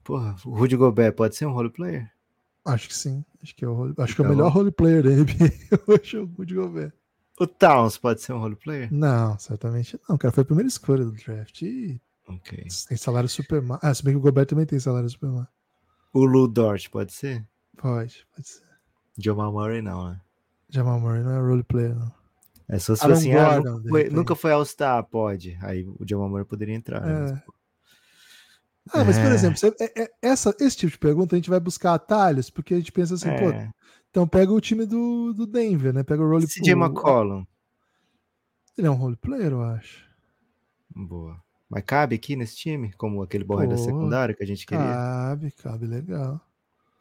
[0.03, 2.11] Porra, o Rudy Gobert pode ser um role player?
[2.65, 3.25] Acho que sim.
[3.43, 5.53] Acho que é o, acho que é o melhor role player da NBA
[5.87, 6.93] hoje é o Rudy Gobert.
[7.43, 8.93] O Towns pode ser um role player?
[8.93, 10.15] Não, certamente não.
[10.17, 11.63] O cara foi a primeira escolha do draft.
[11.63, 12.67] E Ok.
[12.89, 13.79] tem salário super mal.
[13.83, 15.49] Ah, se bem que o Gobert também tem salário super mal.
[16.13, 17.45] O Lu Dort pode ser?
[17.77, 18.63] Pode, pode ser.
[19.19, 20.21] Jamal Murray não, né?
[20.69, 22.13] Jamal Murray não é role player, não.
[22.69, 25.59] É só se assim, ah, nunca foi, nunca foi All-Star, pode.
[25.63, 27.01] Aí o Jamal Murray poderia entrar.
[27.05, 27.13] né?
[27.13, 27.21] É.
[27.33, 27.55] Mas, pô,
[28.95, 29.35] Ah, mas por É.
[29.35, 32.77] exemplo, é- é- essa, esse tipo de pergunta a gente vai buscar atalhos, porque a
[32.79, 33.71] gente pensa assim, pô, é.
[34.13, 36.03] Então pega o time do, do Denver, né?
[36.03, 37.47] Pega o role CJ McCollum.
[38.77, 40.07] Ele é um role player, eu acho.
[40.95, 41.43] Boa.
[41.67, 43.83] Mas cabe aqui nesse time, como aquele borrenda Pô.
[43.83, 44.85] secundário que a gente queria.
[44.85, 46.39] Cabe, cabe legal.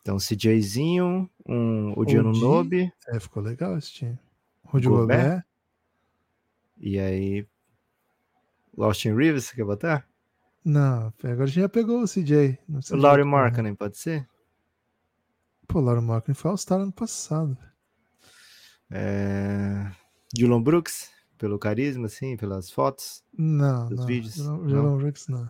[0.01, 2.31] Então, CJzinho, um, o Diano.
[2.31, 4.17] Nobe, É, ficou legal esse time.
[4.63, 5.19] Rudy Gobert?
[5.19, 5.43] Gobert.
[6.79, 7.45] e aí.
[8.77, 10.07] Austin Reeves, você quer botar?
[10.63, 12.57] Não, agora a gente já pegou o CJ.
[12.69, 14.30] Não O Laurie Markkanen, pode ser?
[15.71, 17.57] Pô, Laura Markin foi All-Star ano passado.
[18.89, 19.89] É...
[20.33, 23.23] Dylan Brooks, pelo carisma, assim, pelas fotos.
[23.37, 24.05] Não, Dos não.
[24.05, 24.35] vídeos?
[24.35, 24.97] Jalen Não?
[24.97, 25.49] Brooks não.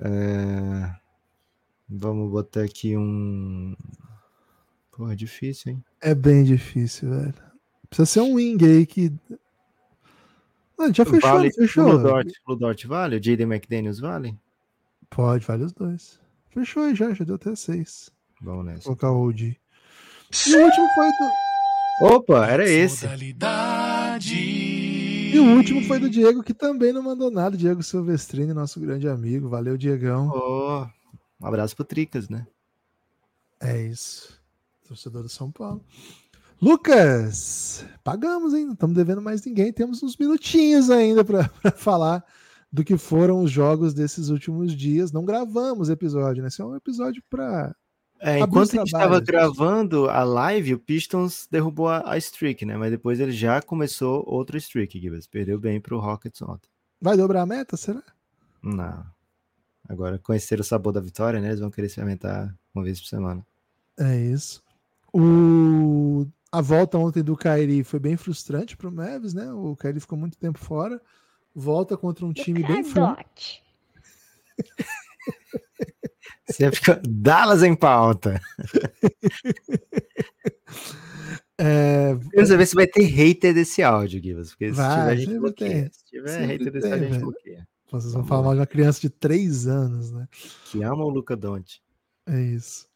[0.00, 0.94] É...
[1.88, 3.74] Vamos botar aqui um.
[4.90, 5.84] Pô, é difícil, hein?
[6.02, 7.34] É bem difícil, velho.
[7.88, 9.10] Precisa ser um wing aí que.
[10.78, 11.86] Não, já fechou, vale, fechou.
[11.86, 13.16] O Ludort, o Ludort vale?
[13.16, 14.38] O Jaden McDaniels vale?
[15.08, 16.20] Pode, vale os dois.
[16.50, 18.10] Fechou aí já, já deu até seis.
[18.42, 18.88] Vamos nessa.
[18.88, 19.56] Vou colocar o OG.
[20.46, 22.14] E o último foi do.
[22.14, 23.04] Opa, era esse.
[23.04, 24.34] Modalidade.
[24.34, 27.56] E o último foi do Diego, que também não mandou nada.
[27.56, 29.48] Diego Silvestrini, nosso grande amigo.
[29.48, 30.28] Valeu, Diegão.
[30.28, 30.86] Ô,
[31.40, 32.46] um abraço pro Tricas, né?
[33.60, 34.38] É isso.
[34.86, 35.84] Torcedor do São Paulo.
[36.60, 38.66] Lucas, pagamos, hein?
[38.66, 39.72] Não estamos devendo mais ninguém.
[39.72, 42.24] Temos uns minutinhos ainda para falar
[42.72, 45.12] do que foram os jogos desses últimos dias.
[45.12, 46.48] Não gravamos episódio, né?
[46.48, 47.74] Esse é um episódio para.
[48.24, 52.76] É, enquanto a gente estava gravando a live, o Pistons derrubou a, a streak, né?
[52.76, 55.26] Mas depois ele já começou outro streak, Gibbs.
[55.26, 56.70] Perdeu bem pro Rockets ontem.
[57.00, 58.00] Vai dobrar a meta, será?
[58.62, 59.04] Não.
[59.88, 61.48] Agora, conhecer o sabor da vitória, né?
[61.48, 63.44] Eles vão querer experimentar uma vez por semana.
[63.98, 64.62] É isso.
[65.12, 66.24] O...
[66.52, 69.52] A volta ontem do Kairi foi bem frustrante para o Mavis, né?
[69.52, 71.00] O Kairi ficou muito tempo fora.
[71.52, 73.24] Volta contra um time bem fraco.
[76.52, 78.40] Você fica Dallas em pauta.
[81.58, 84.50] É, quero ver se vai ter hater desse áudio, Gibbs.
[84.50, 85.90] Porque se Vai, tiver, a gente bloqueia.
[85.92, 87.68] Se tiver Sempre hater desse áudio, a gente bloqueia.
[87.90, 88.54] vocês vão Vamos falar lá.
[88.54, 90.26] de uma criança de três anos, né?
[90.64, 91.80] Que ama o Luca Doncic.
[92.26, 92.86] É isso.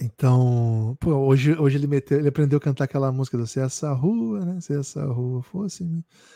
[0.00, 3.92] Então, pô, hoje, hoje ele meteu, ele aprendeu a cantar aquela música do Se essa
[3.92, 4.60] rua, né?
[4.60, 5.86] Se essa rua fosse.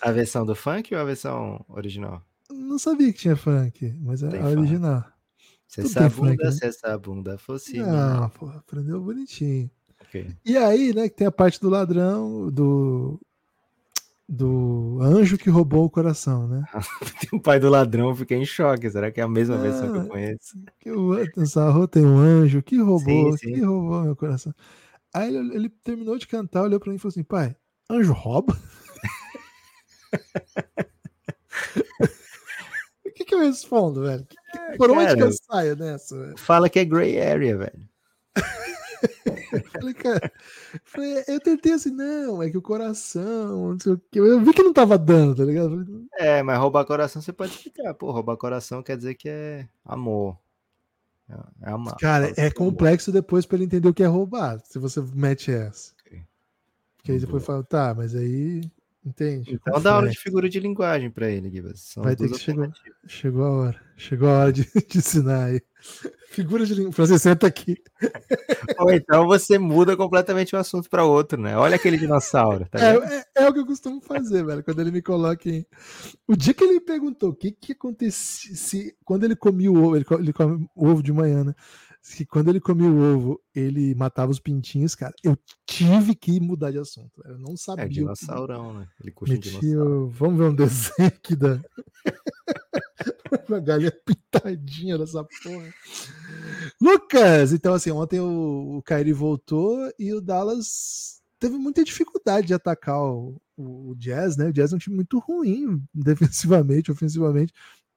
[0.03, 2.23] A versão do funk ou a versão original?
[2.51, 4.59] Não sabia que tinha funk, mas é a funk.
[4.59, 5.05] original.
[5.67, 6.51] Se Tudo essa tem funk, bunda, né?
[6.53, 7.79] se essa bunda fosse.
[7.79, 9.71] Não, pô, aprendeu bonitinho.
[10.01, 10.35] Ok.
[10.45, 13.21] E aí, né, que tem a parte do ladrão, do
[14.27, 16.65] do anjo que roubou o coração, né?
[17.33, 18.91] o pai do ladrão, eu fiquei em choque.
[18.91, 20.59] Será que é a mesma versão que Ah, eu conheço?
[20.81, 23.53] Que o rua tem um anjo que roubou, Sim, sim.
[23.55, 24.55] que roubou meu coração.
[25.13, 27.55] Aí ele, ele terminou de cantar, olhou pra mim e falou assim: pai,
[27.91, 28.57] anjo rouba?
[33.07, 34.25] O que, que eu respondo, velho?
[34.27, 34.37] Que-
[34.77, 35.33] por onde que eu cara.
[35.33, 36.39] saio dessa, velho?
[36.39, 37.89] Fala que é gray area, velho.
[39.73, 40.33] Falei, cara,
[41.29, 44.19] eu tentei assim, não, é que o coração, não sei o que.
[44.19, 46.07] Eu vi que não tava dando, tá ligado?
[46.15, 47.95] É, mas roubar coração você pode explicar.
[47.95, 50.37] Pô, roubar coração quer dizer que é amor.
[51.29, 51.97] É, é amar.
[51.97, 52.55] Cara, é amor.
[52.55, 55.95] complexo depois pra ele entender o que é roubar, se você mete essa.
[57.05, 58.63] Porque aí depois fala, tá, mas aí.
[59.05, 59.53] Entende?
[59.55, 61.93] Então dá aula de figura de linguagem pra ele, Gibas.
[61.97, 62.73] Vai ter que chegar.
[63.07, 63.81] Chegou a hora.
[63.97, 65.61] Chegou a hora de, de ensinar aí.
[66.31, 66.91] Figura de língua.
[66.91, 67.77] Você senta aqui.
[68.81, 71.57] Ou então você muda completamente o assunto pra outro, né?
[71.57, 72.67] Olha aquele dinossauro.
[72.71, 72.79] Tá?
[72.81, 74.65] É, é, é o que eu costumo fazer, velho.
[74.65, 75.67] Quando ele me coloca em.
[76.27, 79.77] O dia que ele me perguntou o que que acontecia se quando ele comia o
[79.77, 81.55] ovo, ele, ele come o ovo de manhã, né?
[82.07, 85.15] Se quando ele comia o ovo, ele matava os pintinhos, cara.
[85.23, 87.23] Eu tive que mudar de assunto.
[87.25, 87.85] Eu não sabia.
[87.85, 88.87] É o que- dinossaurão, né?
[89.01, 90.11] Ele curte um dinossauro.
[90.11, 91.59] Vamos ver um desenho aqui da.
[93.49, 95.73] Uma galinha pintadinha dessa porra.
[96.81, 102.55] Lucas, então assim, ontem o, o Kyrie voltou e o Dallas teve muita dificuldade de
[102.55, 104.47] atacar o, o, o Jazz, né?
[104.49, 107.53] O Jazz é um time muito ruim defensivamente, ofensivamente.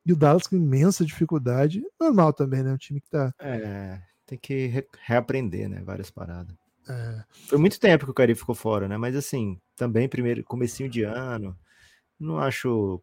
[0.07, 1.83] E o Dallas com imensa dificuldade.
[1.99, 2.71] Normal também, né?
[2.73, 3.33] Um time que tá.
[3.39, 5.81] É, tem que re- reaprender, né?
[5.83, 6.55] Várias paradas.
[6.89, 8.97] é, Foi muito tempo que o Cari ficou fora, né?
[8.97, 11.57] Mas assim, também primeiro comecinho de ano,
[12.19, 13.01] não acho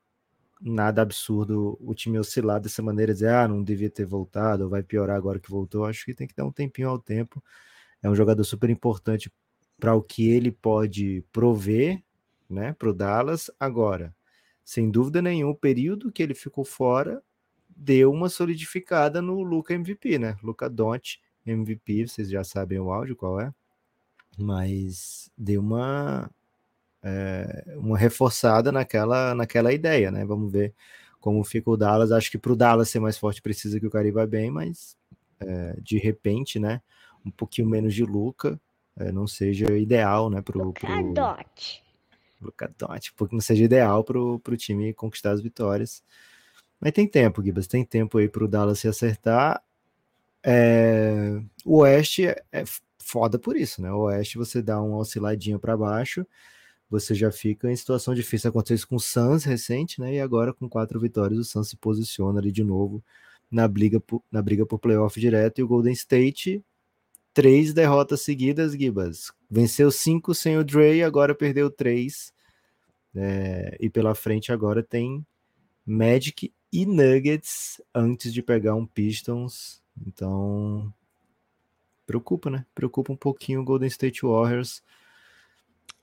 [0.60, 4.82] nada absurdo o time oscilar dessa maneira, dizer, ah, não devia ter voltado, ou vai
[4.82, 5.84] piorar agora que voltou.
[5.84, 7.42] Acho que tem que dar um tempinho ao tempo.
[8.02, 9.32] É um jogador super importante
[9.78, 12.02] para o que ele pode prover,
[12.48, 13.50] né, para o Dallas.
[13.58, 14.14] Agora,
[14.64, 17.22] sem dúvida nenhuma, o período que ele ficou fora
[17.68, 20.36] deu uma solidificada no Luca MVP, né?
[20.42, 23.52] Luca Doncic MVP, vocês já sabem o áudio qual é,
[24.38, 26.30] mas deu uma
[27.02, 30.24] é, uma reforçada naquela naquela ideia, né?
[30.24, 30.74] Vamos ver
[31.20, 32.12] como fica o Dallas.
[32.12, 34.96] Acho que para o Dallas ser mais forte precisa que o Cari vá bem, mas
[35.40, 36.80] é, de repente, né?
[37.24, 38.60] Um pouquinho menos de Luca
[38.96, 40.40] é, não seja ideal, né?
[40.40, 40.88] Pro, pro.
[42.44, 46.02] Luca Doncic, porque não seja ideal para o time conquistar as vitórias.
[46.80, 49.62] Mas tem tempo, Gibas, tem tempo aí para o Dallas se acertar.
[50.42, 52.64] É, o Oeste é, é
[52.98, 53.92] foda por isso, né?
[53.92, 56.26] O Oeste você dá uma osciladinha para baixo,
[56.90, 58.50] você já fica em situação difícil.
[58.50, 60.14] Aconteceu isso com o Suns recente, né?
[60.14, 63.02] E agora com quatro vitórias o Suns se posiciona ali de novo
[63.50, 66.62] na briga por, na briga por playoff direto e o Golden State
[67.34, 69.32] três derrotas seguidas, Gibas.
[69.50, 72.32] Venceu cinco sem o Dre, agora perdeu três.
[73.14, 75.24] É, e pela frente agora tem
[75.86, 79.80] Magic e Nuggets antes de pegar um Pistons.
[80.06, 80.92] Então,
[82.06, 82.66] preocupa, né?
[82.74, 84.82] Preocupa um pouquinho o Golden State Warriors.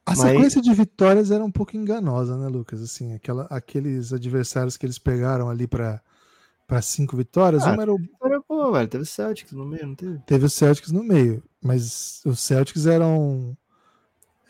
[0.06, 2.82] A Mas- sequência de vitórias era um pouco enganosa, né, Lucas?
[2.82, 6.02] Assim, aquela, aqueles adversários que eles pegaram ali para
[6.66, 9.94] para cinco vitórias, Ah, uma era o, Agora, pô, velho, teve Celtics no meio, não
[9.96, 10.20] teve?
[10.20, 13.58] teve o Celtics no meio, mas os Celtics eram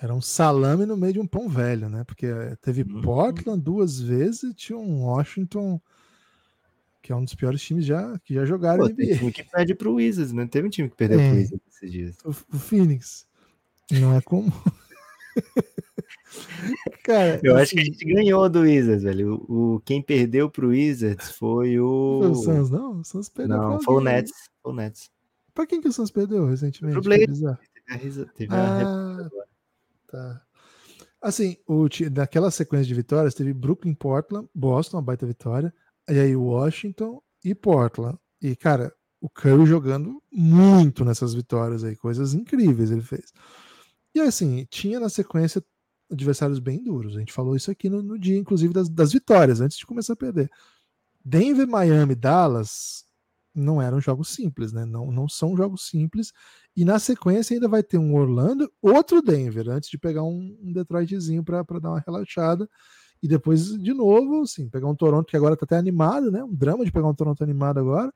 [0.02, 2.04] era um salame no meio de um pão velho, né?
[2.06, 3.02] Porque eh, teve Uhum.
[3.02, 5.80] Portland duas vezes e tinha um Washington
[7.04, 9.74] que é um dos piores times já que já jogaram Pô, tem time que perde
[9.76, 10.47] pro Wizards, né?
[10.47, 11.28] Teve um time que perdeu É.
[11.30, 12.16] pro Wizards esses dias.
[12.26, 13.26] O, o Phoenix
[13.91, 14.52] não é comum.
[17.04, 19.43] Cara, Eu acho que a assim, gente ganhou do Wizards, velho.
[19.47, 22.20] O, o- quem perdeu pro Wizards foi o.
[22.22, 22.99] foi o Suns, não?
[22.99, 24.14] O Suns perdeu Não, foi o alguém.
[24.14, 24.32] Nets.
[24.62, 25.10] Foi o Nets.
[25.54, 26.93] Pra quem que o Suns perdeu recentemente?
[26.93, 27.39] Pro Blazers.
[27.39, 28.58] Teve a teve a
[29.18, 29.30] Ah,
[30.12, 30.41] tá.
[31.22, 35.74] Assim, o, daquela sequência de vitórias, teve Brooklyn, Portland, Boston, uma baita vitória,
[36.09, 38.18] e aí Washington e Portland.
[38.41, 43.32] E, cara, o Curry jogando muito nessas vitórias aí, coisas incríveis ele fez.
[44.16, 45.64] E assim, tinha na sequência
[46.12, 47.16] adversários bem duros.
[47.16, 50.14] A gente falou isso aqui no, no dia, inclusive, das, das vitórias, antes de começar
[50.14, 50.49] a perder.
[51.24, 53.05] Denver, Miami, Dallas
[53.54, 54.86] não eram jogos simples, né?
[54.86, 56.32] Não, não são jogos simples.
[56.76, 60.72] E na sequência ainda vai ter um Orlando, outro Denver, antes de pegar um, um
[60.72, 62.70] Detroitzinho para dar uma relaxada.
[63.22, 66.43] E depois, de novo, assim, pegar um Toronto que agora tá até animado, né?
[66.43, 68.12] Um drama de pegar um Toronto animado agora.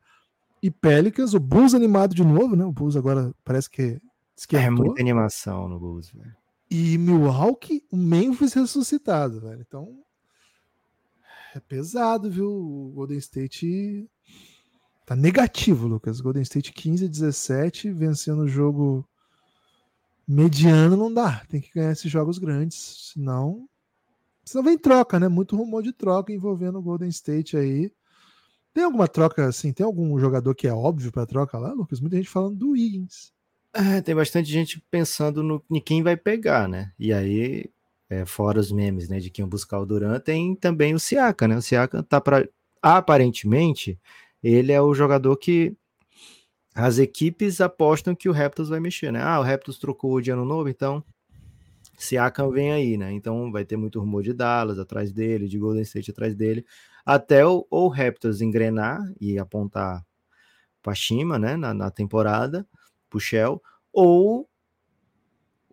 [0.63, 2.65] E Pelicans, o Bulls animado de novo, né?
[2.65, 3.99] O Bulls agora parece que É
[4.35, 4.71] esquentou.
[4.71, 6.35] muita animação no Bulls, velho.
[6.71, 9.61] E Milwaukee, o Memphis ressuscitado, velho.
[9.61, 9.99] Então,
[11.53, 12.49] é pesado, viu?
[12.49, 14.09] O Golden State
[15.05, 16.21] tá negativo, Lucas.
[16.21, 19.07] Golden State 15 a 17, vencendo o jogo
[20.27, 21.43] mediano não dá.
[21.49, 23.67] Tem que ganhar esses jogos grandes, senão
[24.43, 25.27] senão vem troca, né?
[25.27, 27.91] Muito rumor de troca envolvendo o Golden State aí.
[28.73, 29.73] Tem alguma troca assim?
[29.73, 31.99] Tem algum jogador que é óbvio para troca lá, Lucas?
[31.99, 33.33] Muita gente falando do Wiggins.
[33.73, 36.91] É, tem bastante gente pensando no, em quem vai pegar, né?
[36.99, 37.69] E aí,
[38.09, 41.57] é, fora os memes, né, de quem buscar o Duran, tem também o Siaka, né?
[41.57, 42.47] O Siaka tá para
[42.81, 43.99] aparentemente
[44.47, 45.75] ele é o jogador que
[46.75, 49.19] as equipes apostam que o Raptors vai mexer, né?
[49.19, 51.03] Ah, o Raptors trocou de ano novo, então
[51.97, 53.11] Siakam vem aí, né?
[53.11, 56.63] Então vai ter muito rumor de Dallas atrás dele, de Golden State atrás dele,
[57.03, 60.05] até o, o Raptors engrenar e apontar
[60.79, 62.67] para cima, né, na, na temporada,
[63.09, 63.59] pro Shell,
[63.91, 64.47] ou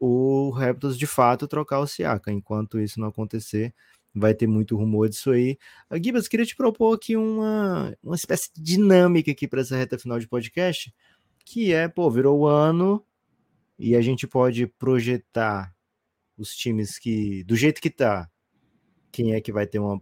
[0.01, 2.33] o Raptors de fato trocar o Siaka.
[2.33, 3.75] Enquanto isso não acontecer,
[4.15, 5.59] vai ter muito rumor disso aí.
[5.89, 9.99] A Gibas, queria te propor aqui uma, uma espécie de dinâmica aqui para essa reta
[9.99, 10.95] final de podcast,
[11.45, 13.05] que é, pô, virou o ano
[13.79, 15.75] e a gente pode projetar
[16.37, 18.29] os times que, do jeito que tá,
[19.11, 20.01] quem é que vai ter uma,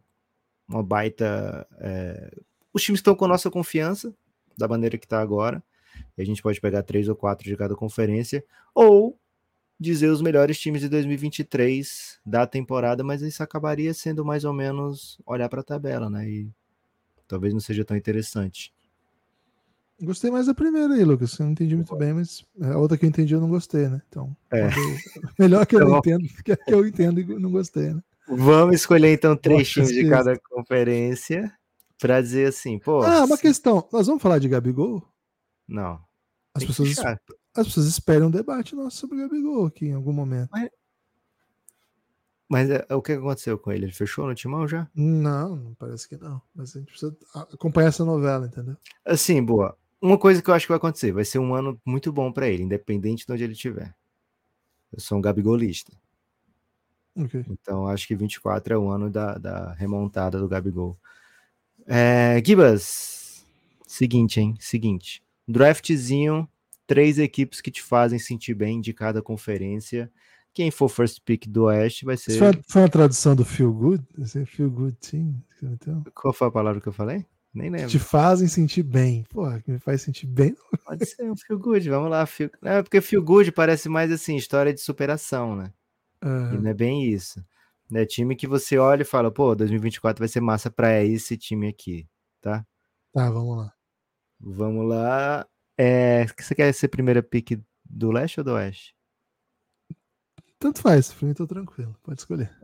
[0.69, 1.67] uma baita.
[1.79, 2.31] é,
[2.73, 4.15] os times estão com a nossa confiança,
[4.57, 5.63] da maneira que tá agora.
[6.17, 8.45] E a gente pode pegar três ou quatro de cada conferência,
[8.75, 9.20] ou
[9.81, 15.19] dizer os melhores times de 2023 da temporada, mas isso acabaria sendo mais ou menos
[15.27, 16.29] olhar para a tabela, né?
[16.29, 16.51] E
[17.27, 18.73] talvez não seja tão interessante.
[20.03, 21.39] Gostei mais da primeira aí, Lucas.
[21.39, 24.01] Eu não entendi muito bem, mas a outra que eu entendi eu não gostei, né?
[24.09, 24.69] Então, É.
[25.39, 28.03] melhor que eu Então- entendo, que que eu entendo e não gostei, né?
[28.29, 31.53] Vamos escolher então três Nossa, times de cada conferência
[31.99, 33.03] para dizer assim, pô.
[33.03, 33.87] Ah, uma se- questão.
[33.93, 35.03] Nós vamos falar de Gabigol?
[35.67, 36.01] Não.
[36.55, 36.95] As pessoas.
[37.55, 40.51] As pessoas esperam um debate nosso sobre o Gabigol aqui em algum momento.
[42.49, 43.85] Mas é, o que aconteceu com ele?
[43.85, 44.89] Ele fechou no timão já?
[44.93, 46.43] Não, não parece que não.
[46.53, 48.77] Mas a gente precisa acompanhar essa novela, entendeu?
[49.05, 49.77] Assim, boa.
[50.03, 52.49] Uma coisa que eu acho que vai acontecer, vai ser um ano muito bom para
[52.49, 53.95] ele, independente de onde ele estiver.
[54.93, 55.93] Eu sou um gabigolista.
[57.17, 57.45] Ok.
[57.49, 60.99] Então acho que 24 é o ano da, da remontada do Gabigol.
[61.87, 63.45] É, Gibas,
[63.87, 64.57] seguinte, hein?
[64.59, 65.23] Seguinte.
[65.47, 66.49] Draftzinho,
[66.91, 70.11] três equipes que te fazem sentir bem de cada conferência.
[70.53, 72.39] Quem for first pick do Oeste vai Isso ser.
[72.39, 74.05] foi, uma, foi uma tradução do Feel Good?
[74.19, 75.41] É Feel Good Team?
[75.63, 77.25] Então, Qual foi a palavra que eu falei?
[77.55, 77.87] Nem lembro.
[77.89, 79.25] te fazem sentir bem.
[79.31, 80.57] Porra, que me faz sentir bem.
[80.85, 82.27] Pode ser um feel good, vamos lá.
[82.27, 82.51] Feel...
[82.63, 85.73] É porque feel good parece mais assim, história de superação, né?
[86.21, 87.41] Ah, E não é bem isso.
[87.95, 91.69] É time que você olha e fala, pô, 2024 vai ser massa pra esse time
[91.69, 92.09] aqui,
[92.41, 92.67] tá?
[93.13, 93.73] tá, vamos lá.
[94.41, 95.47] Vamos lá.
[95.83, 97.59] É, você quer ser primeira pick
[97.89, 98.95] do leste ou do oeste?
[100.59, 101.97] Tanto faz, pra mim tô tranquilo.
[102.03, 102.55] Pode escolher.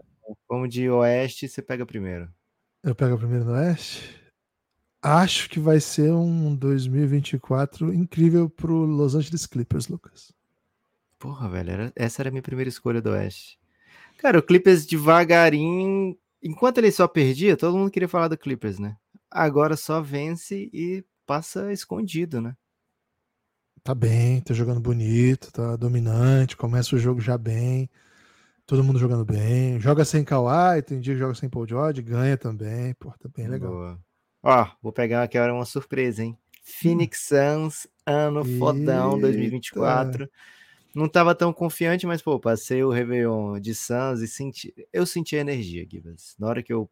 [0.46, 2.28] Vamos de oeste, você pega primeiro.
[2.82, 4.22] Eu pego a primeira no Oeste.
[5.00, 10.30] Acho que vai ser um 2024 incrível pro Los Angeles Clippers, Lucas.
[11.18, 13.58] Porra, velho, era- essa era a minha primeira escolha do Oeste.
[14.18, 16.18] Cara, o Clippers devagarinho.
[16.42, 18.96] Enquanto ele só perdia, todo mundo queria falar do Clippers, né?
[19.30, 22.54] Agora só vence e passa escondido, né?
[23.86, 27.88] Tá bem, tá jogando bonito, tá dominante, começa o jogo já bem.
[28.66, 29.78] Todo mundo jogando bem.
[29.78, 32.94] Joga sem Kawhi, tem dia que joga sem Paul George, ganha também.
[32.94, 33.70] Pô, tá bem legal.
[33.70, 34.00] Boa.
[34.42, 36.36] Ó, vou pegar aqui agora uma surpresa, hein?
[36.64, 39.28] Phoenix Suns, ano fodão Eita.
[39.28, 40.28] 2024.
[40.92, 44.74] Não tava tão confiante, mas, pô, passei o Réveillon de Suns e senti.
[44.92, 46.34] Eu senti a energia, Gibas.
[46.40, 46.90] Na hora que eu.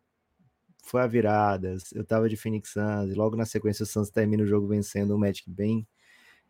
[0.84, 4.44] Foi a virada, eu tava de Phoenix Suns, e logo na sequência o Suns termina
[4.44, 5.84] o jogo vencendo um Magic bem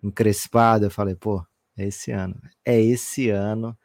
[0.05, 0.86] encrespado.
[0.86, 1.44] Eu falei, pô,
[1.76, 2.40] é esse ano.
[2.64, 3.76] É esse ano.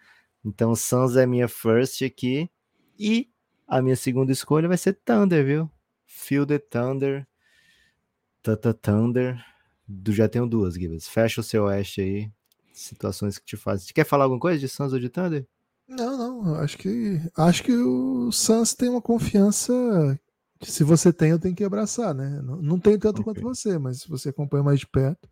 [0.43, 2.49] Então, Suns é minha first aqui.
[2.97, 3.29] E
[3.67, 5.71] a minha segunda escolha vai ser Thunder, viu?
[6.05, 7.27] Feel the Thunder.
[8.43, 9.43] Tata Thunder.
[9.87, 11.07] Do, já tenho duas, Gibbs.
[11.07, 12.31] Fecha o seu oeste aí.
[12.73, 13.87] Situações que te fazem.
[13.87, 15.47] Você quer falar alguma coisa de Suns ou de Thunder?
[15.87, 19.73] Não, não, acho que acho que o Suns tem uma confiança
[20.59, 22.39] que se você tem, eu tenho que abraçar, né?
[22.43, 23.23] Não, não tenho tanto Ok.
[23.23, 25.27] quanto você, mas se você acompanha mais de perto,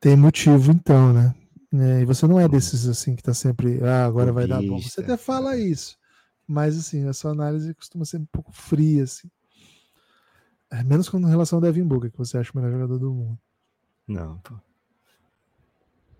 [0.00, 1.34] tem motivo então, né?
[1.72, 4.80] É, e você não é desses assim que tá sempre, ah, agora vai dar bom.
[4.80, 5.60] Você até fala é.
[5.60, 5.96] isso,
[6.46, 9.30] mas assim, a sua análise costuma ser um pouco fria, assim.
[10.72, 13.38] É, menos com relação ao Devin Booker, que você acha o melhor jogador do mundo.
[14.08, 14.54] Não, pô.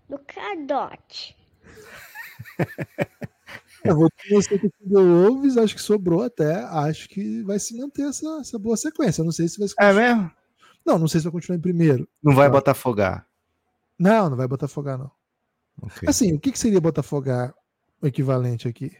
[0.07, 1.35] do Cadote.
[3.83, 7.75] Eu vou com você que deu Wolves, acho que sobrou até, acho que vai se
[7.75, 9.21] manter essa, essa boa sequência.
[9.21, 10.31] Eu não sei se vai se É mesmo?
[10.85, 12.07] Não, não sei se vai continuar em primeiro.
[12.21, 13.27] Não vai botafogar.
[14.01, 15.11] Não, não vai Botafogar, não.
[15.81, 16.09] Ok.
[16.09, 17.53] Assim, o que, que seria Botafogar
[18.01, 18.91] o equivalente aqui?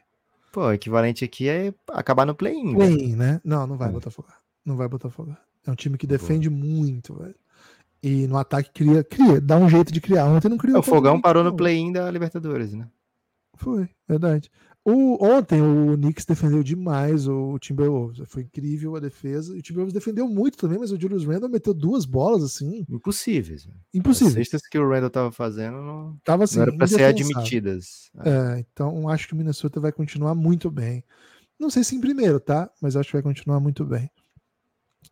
[0.52, 2.76] Pô, o equivalente aqui é acabar no play-in.
[2.76, 2.78] velho.
[2.78, 3.42] Play-in, né?
[3.44, 3.92] Não, não vai É.
[3.92, 4.38] Botafogar.
[4.64, 5.42] Não vai Botafogar.
[5.66, 7.36] É um time que defende muito, velho.
[8.04, 10.26] E no ataque cria, cria, dá um jeito de criar.
[10.26, 10.78] Ontem não criou.
[10.78, 12.88] É, O Fogão parou no play-in da Libertadores, né?
[13.56, 14.52] Foi, verdade.
[14.84, 18.28] O, ontem o Knicks defendeu demais o Timberwolves.
[18.28, 19.56] Foi incrível a defesa.
[19.56, 22.84] E o Timberwolves defendeu muito também, mas o Julius Randle meteu duas bolas assim.
[22.90, 23.66] Impossíveis.
[23.66, 24.42] velho.
[24.42, 26.56] As cestas que o Randall tava fazendo não, Tava assim.
[26.58, 28.10] não era pra ser admitidas.
[28.26, 31.04] É, então acho que o Minnesota vai continuar muito bem.
[31.60, 32.68] Não sei se em primeiro, tá?
[32.82, 34.10] Mas acho que vai continuar muito bem.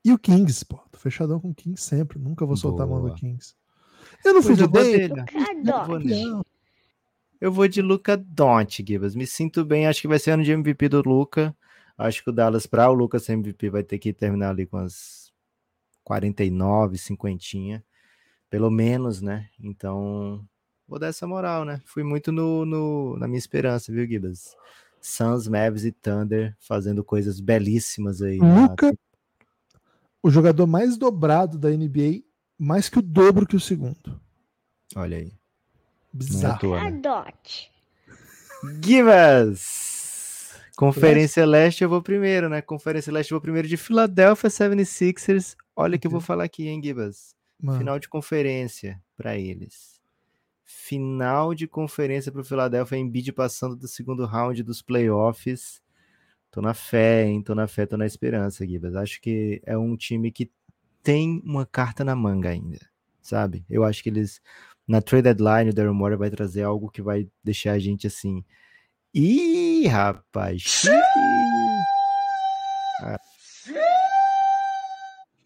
[0.03, 0.77] E o Kings, pô.
[0.91, 2.17] Tô fechadão com o Kings sempre.
[2.17, 3.15] Nunca vou soltar a mão do Boa.
[3.15, 3.53] Kings.
[4.25, 5.09] Eu não fui de bem.
[5.09, 5.23] dele.
[7.39, 9.15] Eu vou de Luca Doncic, Gibas.
[9.15, 11.55] Me sinto bem, acho que vai ser ano de MVP do Luca.
[11.97, 14.77] Acho que o Dallas, para o Luca ser MVP, vai ter que terminar ali com
[14.77, 15.31] as
[16.03, 17.83] 49, 50,
[18.49, 19.49] pelo menos, né?
[19.59, 20.45] Então,
[20.87, 21.81] vou dar essa moral, né?
[21.85, 24.55] Fui muito no, no- na minha esperança, viu, Gibas?
[25.01, 28.39] Suns, Mavs e Thunder fazendo coisas belíssimas aí.
[28.39, 28.93] na- Luca,
[30.21, 32.21] o jogador mais dobrado da NBA,
[32.57, 34.19] mais que o dobro que o segundo.
[34.95, 35.38] Olha aí.
[36.13, 36.59] É Bizarro.
[36.59, 36.91] toa, né?
[36.91, 37.71] Cadote.
[38.83, 40.59] Givas!
[40.75, 42.61] Conferência Leste eu vou primeiro, né?
[42.61, 45.55] Conferência Leste eu vou primeiro de Philadelphia 76ers.
[45.75, 47.35] Olha o que eu vou falar aqui, hein, Gibas?
[47.77, 49.99] Final de conferência para eles.
[50.63, 55.81] Final de conferência para o Philadelphia, Embiid passando do segundo round dos playoffs.
[56.49, 57.43] Tô na fé, hein?
[57.43, 58.95] Tô na fé, tô na esperança, Gibas.
[58.95, 60.49] Acho que é um time que
[61.03, 62.79] tem uma carta na manga ainda,
[63.21, 63.65] sabe?
[63.69, 64.41] Eu acho que eles
[64.89, 68.43] na trade deadline o Daryl Morey vai trazer algo que vai deixar a gente assim.
[69.13, 70.61] Ih, rapaz.
[70.63, 70.91] xiii.
[73.03, 73.17] Ah.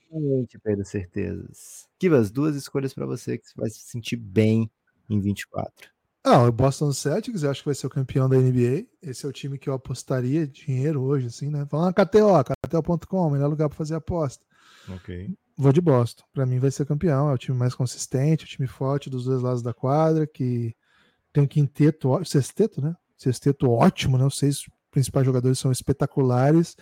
[0.10, 1.90] Realmente, Pedro, certezas.
[2.00, 4.72] Kivas, duas escolhas para você que você vai se sentir bem
[5.10, 5.92] em 24.
[6.24, 8.86] Ah, o Boston Celtics, eu acho que vai ser o campeão da NBA.
[9.02, 11.66] Esse é o time que eu apostaria dinheiro hoje, assim, né?
[11.70, 14.46] Falando KTO, KTO.com, melhor lugar para fazer aposta.
[14.90, 15.34] Ok.
[15.56, 16.24] Vou de Boston.
[16.34, 17.30] Para mim vai ser campeão.
[17.30, 20.76] É o time mais consistente, o time forte dos dois lados da quadra, que
[21.32, 22.96] tem um quinteto, sexteto, né?
[23.18, 24.26] Sexteto ótimo, né?
[24.26, 26.76] Os seis principais jogadores são espetaculares.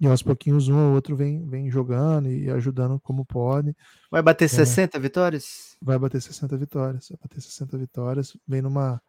[0.00, 3.72] E aos pouquinhos um ou outro vem, vem jogando e ajudando como pode.
[4.10, 5.76] Vai bater 60 vitórias?
[5.80, 7.08] Vai bater 60 vitórias.
[7.08, 8.36] Vai bater 60 vitórias.
[8.46, 9.00] Vem numa,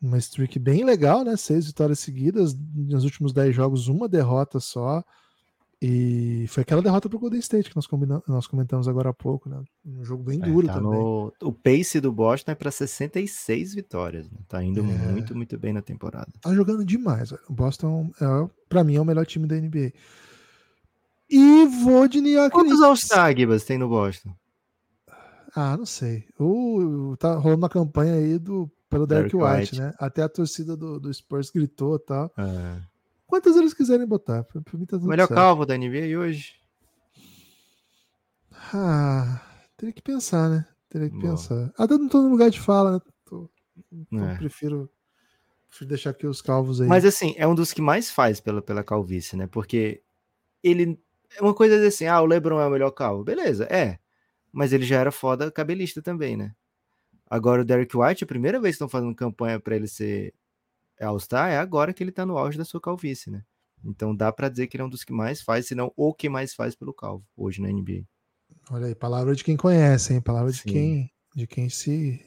[0.00, 1.36] numa streak bem legal, né?
[1.36, 2.54] Seis vitórias seguidas.
[2.54, 5.02] Nos últimos 10 jogos, uma derrota só.
[5.82, 7.88] E foi aquela derrota pro Golden State que nós,
[8.28, 9.62] nós comentamos agora há pouco, né?
[9.86, 10.90] Um jogo bem É, duro tá também.
[10.90, 14.30] no- O pace do Boston é para 66 vitórias.
[14.30, 14.36] Né?
[14.46, 14.84] Tá indo É.
[14.84, 16.28] muito, muito bem na temporada.
[16.42, 17.42] Tá jogando demais, velho.
[17.48, 19.92] O Boston, é, pra mim, é o melhor time da NBA.
[21.30, 22.82] E vou de New York Quantos.
[22.82, 24.34] All-Star, Gibas, tem no Boston?
[25.54, 26.24] Ah, não sei.
[26.38, 29.80] O, tá rolando uma campanha aí do, pelo Derek Derek White, White.
[29.80, 29.94] né?
[29.98, 32.30] Até a torcida do, do Spurs gritou e tal.
[32.36, 32.82] É.
[33.30, 34.42] Quantas eles quiserem botar.
[34.44, 35.38] Pra, pra mim tá tudo Melhor certo.
[35.38, 36.54] calvo da NBA hoje?
[38.72, 39.40] Ah,
[39.76, 40.66] teria que pensar, né?
[40.88, 41.30] Teria que Boa.
[41.32, 41.72] pensar.
[41.78, 43.00] Ah, eu não tô no lugar de fala, né?
[43.24, 43.48] Tô-
[43.92, 44.34] então É.
[44.36, 44.90] prefiro,
[45.68, 46.88] prefiro deixar aqui os calvos aí.
[46.88, 49.46] Mas assim, é um dos que mais faz pela, pela calvície, né?
[49.46, 50.02] Porque
[50.62, 51.00] ele.
[51.38, 53.22] É uma coisa assim, ah, o Lebron é o melhor calvo.
[53.22, 53.98] Beleza, é.
[54.52, 56.52] Mas ele já era foda cabelista também, né?
[57.28, 60.34] Agora o Derek White, a primeira vez que estão fazendo campanha pra ele ser
[61.04, 63.42] All-Star é agora que ele tá no auge da sua calvície, né?
[63.84, 66.12] Então dá pra dizer que ele é um dos que mais faz, se não o
[66.12, 68.04] que mais faz pelo calvo hoje na NBA.
[68.70, 70.20] Olha aí, palavra de quem conhece, hein?
[70.20, 70.68] Palavra de Sim.
[70.68, 72.20] quem, de quem se,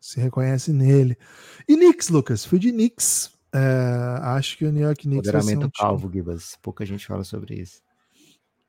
[0.00, 1.16] se reconhece nele.
[1.66, 2.44] E Knicks, Lucas?
[2.44, 3.30] Fui de Knicks.
[3.54, 3.58] É,
[4.22, 6.58] acho que o New York Knicks vai ser um Empoderamento time- calvo, Gibas.
[6.60, 7.80] Pouca gente fala sobre isso.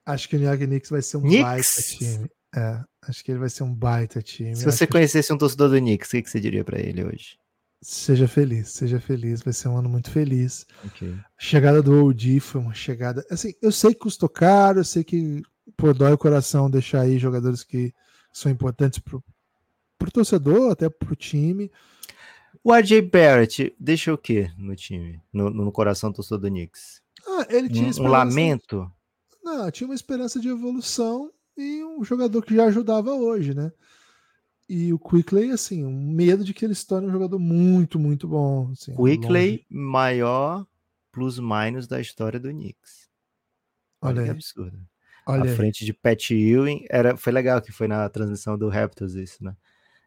[0.05, 1.41] Acho que o New York Knicks vai ser um Knicks?
[1.43, 2.29] baita time.
[2.55, 4.55] É, acho que ele vai ser um baita time.
[4.55, 7.03] Se você que- conhecesse um torcedor do Knicks, o que que você diria pra ele
[7.03, 7.37] hoje?
[7.81, 9.41] Seja feliz, seja feliz.
[9.41, 10.65] Vai ser um ano muito feliz.
[10.85, 11.13] Ok.
[11.13, 13.25] A chegada do OG foi uma chegada.
[13.29, 15.41] Assim, eu sei que custou caro, eu sei que
[15.77, 17.93] pô, dói o coração deixar aí jogadores que
[18.33, 19.23] são importantes pro,
[19.97, 21.71] pro torcedor, até pro time.
[22.63, 25.21] O RJ Barrett deixa o quê no time?
[25.31, 27.01] No, no coração do torcedor do Knicks?
[27.25, 28.91] Ah, ele tinha Um, um lamento?
[29.43, 33.71] Não, tinha uma esperança de evolução e um jogador que já ajudava hoje, né?
[34.69, 38.27] E o Quickley, assim, um medo de que ele se torne um jogador muito, muito
[38.27, 38.69] bom.
[38.71, 39.65] Assim, Quickley, longe.
[39.69, 40.65] maior
[41.11, 43.09] plus-minus da história do Knicks.
[44.01, 44.79] Olha, Olha que aí, absurdo.
[45.27, 46.85] olha à frente de Pat Ewing.
[46.89, 49.55] Era, foi legal que foi na transmissão do Raptors isso, né?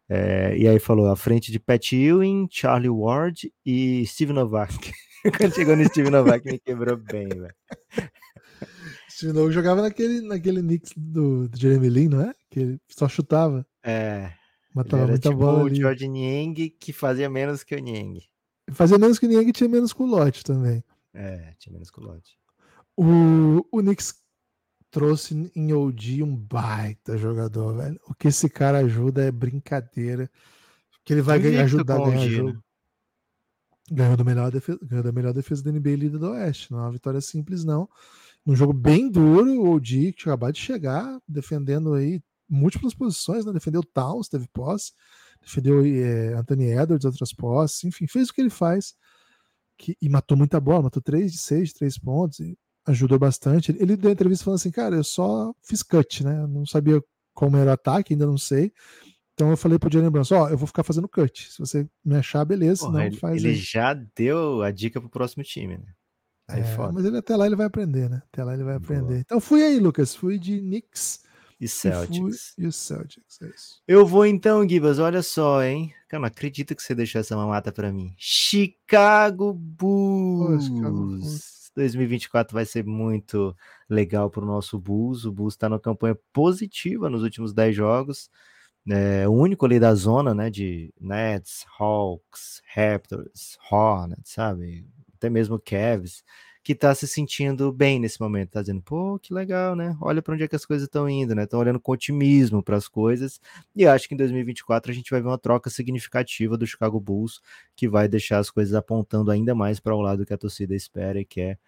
[0.09, 4.93] É, e aí falou à frente de Pat Ewing, Charlie Ward e Steve Novak.
[5.39, 7.55] Quando chegou no Steve Novak me quebrou bem, velho.
[9.11, 12.35] Steve Nogue jogava naquele, naquele Knicks do, do Jeremy Lin, não é?
[12.51, 14.33] Que ele só chutava, É,
[14.75, 15.75] matava muita tipo bola o.
[15.75, 18.21] George Niang que fazia menos que o Niang.
[18.73, 20.83] Fazia menos que ninguém que tinha menos culote também.
[21.13, 22.39] É, tinha menos culote.
[22.97, 24.15] O, o Knicks
[24.91, 28.01] trouxe em OG um baita jogador, velho.
[28.07, 30.31] O que esse cara ajuda é brincadeira.
[31.05, 32.53] Que ele vai ganhar, ajudar a o ganhar OG, jogo.
[32.53, 32.59] né?
[33.91, 36.71] Ganhou, do melhor defesa, ganhou da melhor defesa da NBA líder do Oeste.
[36.71, 37.89] Não é uma vitória simples, não.
[38.47, 43.53] Num jogo bem duro, o OG, que acabou de chegar, defendendo aí múltiplas posições, né?
[43.53, 44.93] Defendeu Towns, teve posse,
[45.41, 48.95] defendeu eh, Anthony Edwards, outras posses, enfim, fez o que ele faz.
[49.79, 53.75] Que, e matou muita bola, matou 3 de 6, de 3 pontos, e ajudou bastante.
[53.81, 56.43] Ele deu entrevista falando assim, cara, eu só fiz cut, né?
[56.43, 57.03] Eu não sabia
[57.35, 58.73] como era o ataque, ainda não sei.
[59.35, 61.51] Então eu falei pro Jalen Brunson, ó, eu vou ficar fazendo cut.
[61.51, 63.55] Se você me achar, beleza, Porra, senão ele, faz ele aí.
[63.55, 65.87] já deu a dica pro próximo time, né?
[66.49, 66.93] Aí É, foda.
[66.93, 68.21] mas ele até lá ele vai aprender, né?
[68.31, 68.85] Até lá ele vai Boa.
[68.85, 69.21] aprender.
[69.21, 70.15] Então fui aí, Lucas.
[70.15, 71.23] Fui de Knicks
[71.63, 72.55] E e Celtics.
[72.59, 73.41] e o Celtics.
[73.41, 73.81] É isso.
[73.87, 75.95] Eu vou então, Gibas, olha só, hein?
[76.09, 78.13] Cara, não acredito que você deixou essa mamata pra mim.
[78.19, 80.65] Chicago Bulls.
[80.65, 81.71] Chicago Bulls.
[81.77, 83.57] 2024 vai ser muito
[83.89, 85.25] legal pro nosso Bulls.
[85.25, 88.29] O Bulls tá numa campanha positiva nos últimos 10 jogos.
[88.91, 94.85] É, o único ali da zona, né, de Nets, Hawks, Raptors, Hornets, sabe?
[95.15, 96.25] Até mesmo Cavs,
[96.63, 99.97] que tá se sentindo bem nesse momento, tá dizendo, pô, que legal, né?
[100.01, 101.43] Olha para onde é que as coisas estão indo, né?
[101.43, 103.41] Estão olhando com otimismo para as coisas.
[103.75, 107.41] E acho que em 2024 a gente vai ver uma troca significativa do Chicago Bulls,
[107.75, 111.21] que vai deixar as coisas apontando ainda mais para o lado que a torcida espera
[111.21, 111.59] e quer.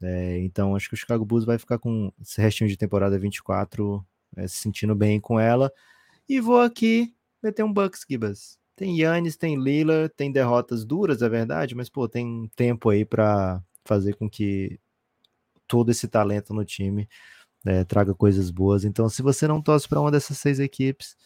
[0.00, 4.04] É, então acho que o Chicago Bulls vai ficar com esse restinho de temporada 24
[4.36, 5.70] é, se sentindo bem com ela.
[6.28, 8.58] E vou aqui meter um Bucks, Gibas.
[8.76, 13.60] Tem Yannis, tem Lillard, tem derrotas duras, é verdade, mas pô, tem tempo aí para
[13.88, 14.78] fazer com que
[15.66, 17.08] todo esse talento no time
[17.64, 18.84] né, traga coisas boas.
[18.84, 21.16] Então, se você não torce para uma dessas seis equipes,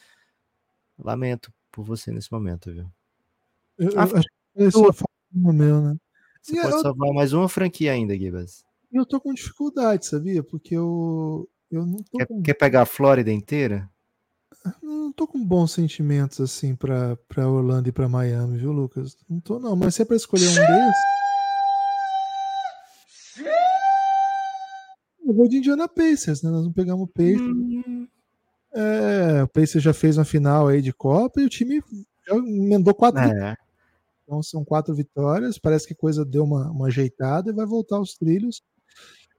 [0.98, 2.86] lamento por você nesse momento, viu?
[3.76, 5.96] Eu, eu Ah, acho que esse só falta no meu, né?
[6.40, 8.64] Você E pode eu- salvar mais uma franquia ainda, Gibas.
[8.92, 10.42] Eu tô com dificuldade, sabia?
[10.42, 13.90] Porque eu, eu não tô Quer, com quer pegar a Flórida inteira?
[14.82, 19.16] não tô com bons sentimentos assim pra, pra Orlando e pra Miami, viu, Lucas?
[19.28, 19.74] Não tô, não.
[19.74, 20.96] Mas se é pra escolher um deles.
[25.32, 26.50] Vou de Indiana Pacers, né?
[26.50, 27.40] Nós não pegamos o Pacers.
[27.40, 28.08] Hum,
[28.74, 31.82] É, o Pacers já fez uma final aí de Copa e o time
[32.26, 33.56] já emendou quatro É,
[34.24, 35.58] Então são quatro vitórias.
[35.58, 38.62] Parece que a coisa deu uma, uma ajeitada e vai voltar aos trilhos.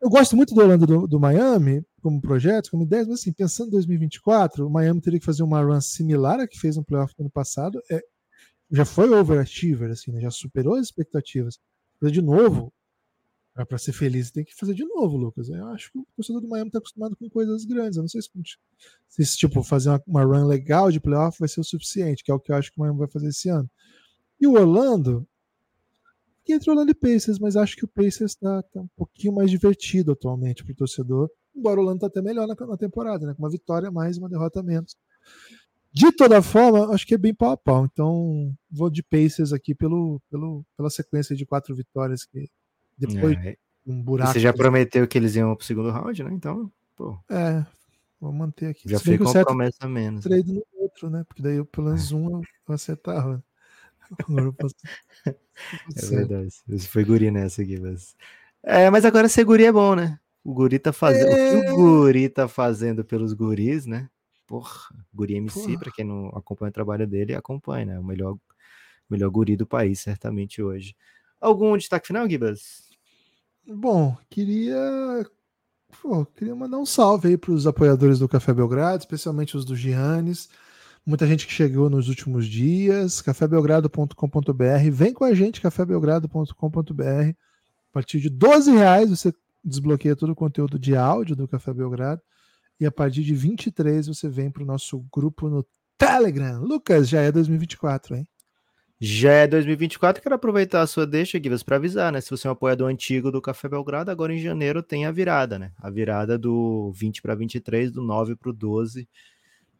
[0.02, 3.70] Eu gosto muito do Orlando do, do Miami como projeto, como ideia, mas assim, pensando
[3.70, 7.14] em 2024, o Miami teria que fazer uma run similar à que fez no playoff
[7.18, 7.82] ano passado.
[7.90, 8.04] É,
[8.70, 10.20] já foi overachiever, assim, né?
[10.20, 11.58] já superou as expectativas.
[12.00, 12.74] Fazer de novo,
[13.54, 15.48] para ser feliz, tem que fazer de novo, Lucas.
[15.48, 17.98] Eu acho que o torcedor do Miami está acostumado com coisas grandes.
[17.98, 18.30] Eu não sei se,
[19.08, 22.34] se tipo fazer uma, uma run legal de playoff vai ser o suficiente, que é
[22.34, 23.70] o que eu acho que o Miami vai fazer esse ano.
[24.42, 25.28] E o Orlando,
[26.44, 29.52] que entre Orlando e Pacers, mas acho que o Pacers está tá um pouquinho mais
[29.52, 31.30] divertido atualmente para o torcedor.
[31.56, 33.36] embora o Orlando tá até melhor na, na temporada, né?
[33.36, 34.98] Com uma vitória mais e uma derrota menos.
[35.94, 37.86] De toda forma, acho que é bem pau a pau.
[37.86, 42.50] Então, vou de Pacers aqui pelo, pelo, pela sequência de quatro vitórias que
[43.08, 44.32] depois É, um e buraco.
[44.34, 46.32] Você já prometeu que eles iam pro segundo round, né?
[46.34, 47.66] Então, pô, É,
[48.20, 48.90] vou manter aqui.
[48.90, 50.26] já fica uma certo promessa a menos.
[50.26, 50.30] né?
[50.30, 51.24] trade no outro, né?
[51.28, 53.44] Porque daí eu, pelo menos um eu acertava.
[54.30, 54.76] Agora eu posso...
[55.26, 56.50] É verdade.
[56.68, 58.16] Você foi guri nessa aqui, mas.
[58.62, 60.20] É, mas agora ser guri é bom, né?
[60.44, 61.32] O guri tá fazendo.
[61.32, 61.72] O que É.
[61.72, 64.10] o guri tá fazendo pelos guris, né?
[64.48, 65.80] Porra, guri MC, Porra.
[65.80, 68.00] pra quem não acompanha o trabalho dele, acompanha, né?
[68.00, 68.38] O melhor,
[69.10, 70.96] melhor guri do país, certamente hoje.
[71.40, 72.90] Algum destaque final, Gibas?
[73.66, 75.26] Bom, queria.
[76.02, 79.76] Pô, queria mandar um salve aí para os apoiadores do Café Belgrado, especialmente os do
[79.76, 80.50] Giannis.
[81.06, 83.22] Muita gente que chegou nos últimos dias.
[83.22, 84.90] cafébelgrado.com.br.
[84.92, 87.04] Vem com a gente, cafébelgrado.com.br.
[87.04, 89.34] A partir de 12 reais você
[89.64, 92.22] desbloqueia todo o conteúdo de áudio do Café Belgrado.
[92.80, 95.66] E a partir de 23 você vem para o nosso grupo no
[95.98, 96.62] Telegram.
[96.62, 98.28] Lucas, já é 2024, hein?
[99.06, 102.22] Já é 2024, quero aproveitar a sua deixa, Gibas, para avisar, né?
[102.22, 105.60] Se você é um apoiador antigo do Café Belgrado, agora em janeiro tem a virada,
[105.60, 105.74] né?
[105.78, 109.06] A virada do 20 para 23, do 9 para o 12.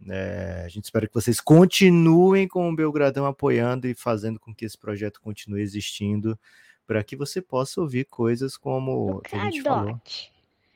[0.10, 4.66] É, a gente espera que vocês continuem com o Belgradão apoiando e fazendo com que
[4.66, 6.38] esse projeto continue existindo,
[6.86, 10.02] para que você possa ouvir coisas como que a gente falou.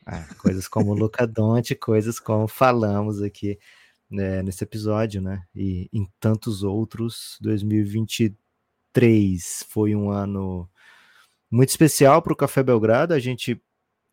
[0.07, 3.59] É, coisas como Lucadonte, coisas como falamos aqui
[4.09, 5.43] né, nesse episódio, né?
[5.55, 7.37] E em tantos outros.
[7.41, 10.67] 2023 foi um ano
[11.51, 13.13] muito especial para o Café Belgrado.
[13.13, 13.61] A gente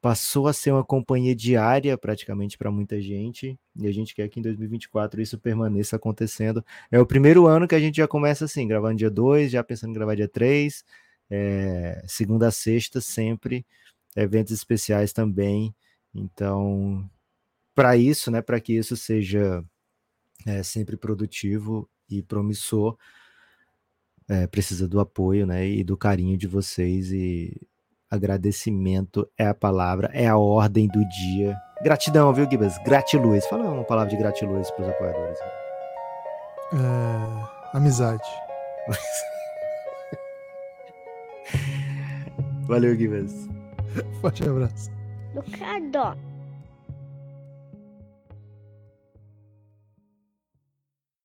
[0.05, 4.39] passou a ser uma companhia diária praticamente para muita gente e a gente quer que
[4.39, 6.63] em 2024 isso permaneça acontecendo.
[6.91, 9.91] É o primeiro ano que a gente já começa assim, gravando dia 2, já pensando
[9.91, 10.85] em gravar dia 3,
[11.31, 13.65] é, segunda a sexta sempre,
[14.15, 15.75] eventos especiais também.
[16.15, 17.09] Então,
[17.75, 19.65] para isso, né, para que isso seja
[20.47, 22.97] é, sempre produtivo e promissor,
[24.29, 27.59] é, precisa do apoio, né, e do carinho de vocês e
[28.11, 31.57] agradecimento é a palavra, é a ordem do dia.
[31.83, 32.79] Gratidão, viu, Gibas?
[32.79, 33.45] Gratiluz.
[33.47, 35.39] Fala uma palavra de gratiluz para os apoiadores.
[36.73, 38.23] É, amizade.
[42.67, 43.49] Valeu, Gibas.
[44.21, 44.91] Forte abraço.
[45.35, 46.34] No cadote.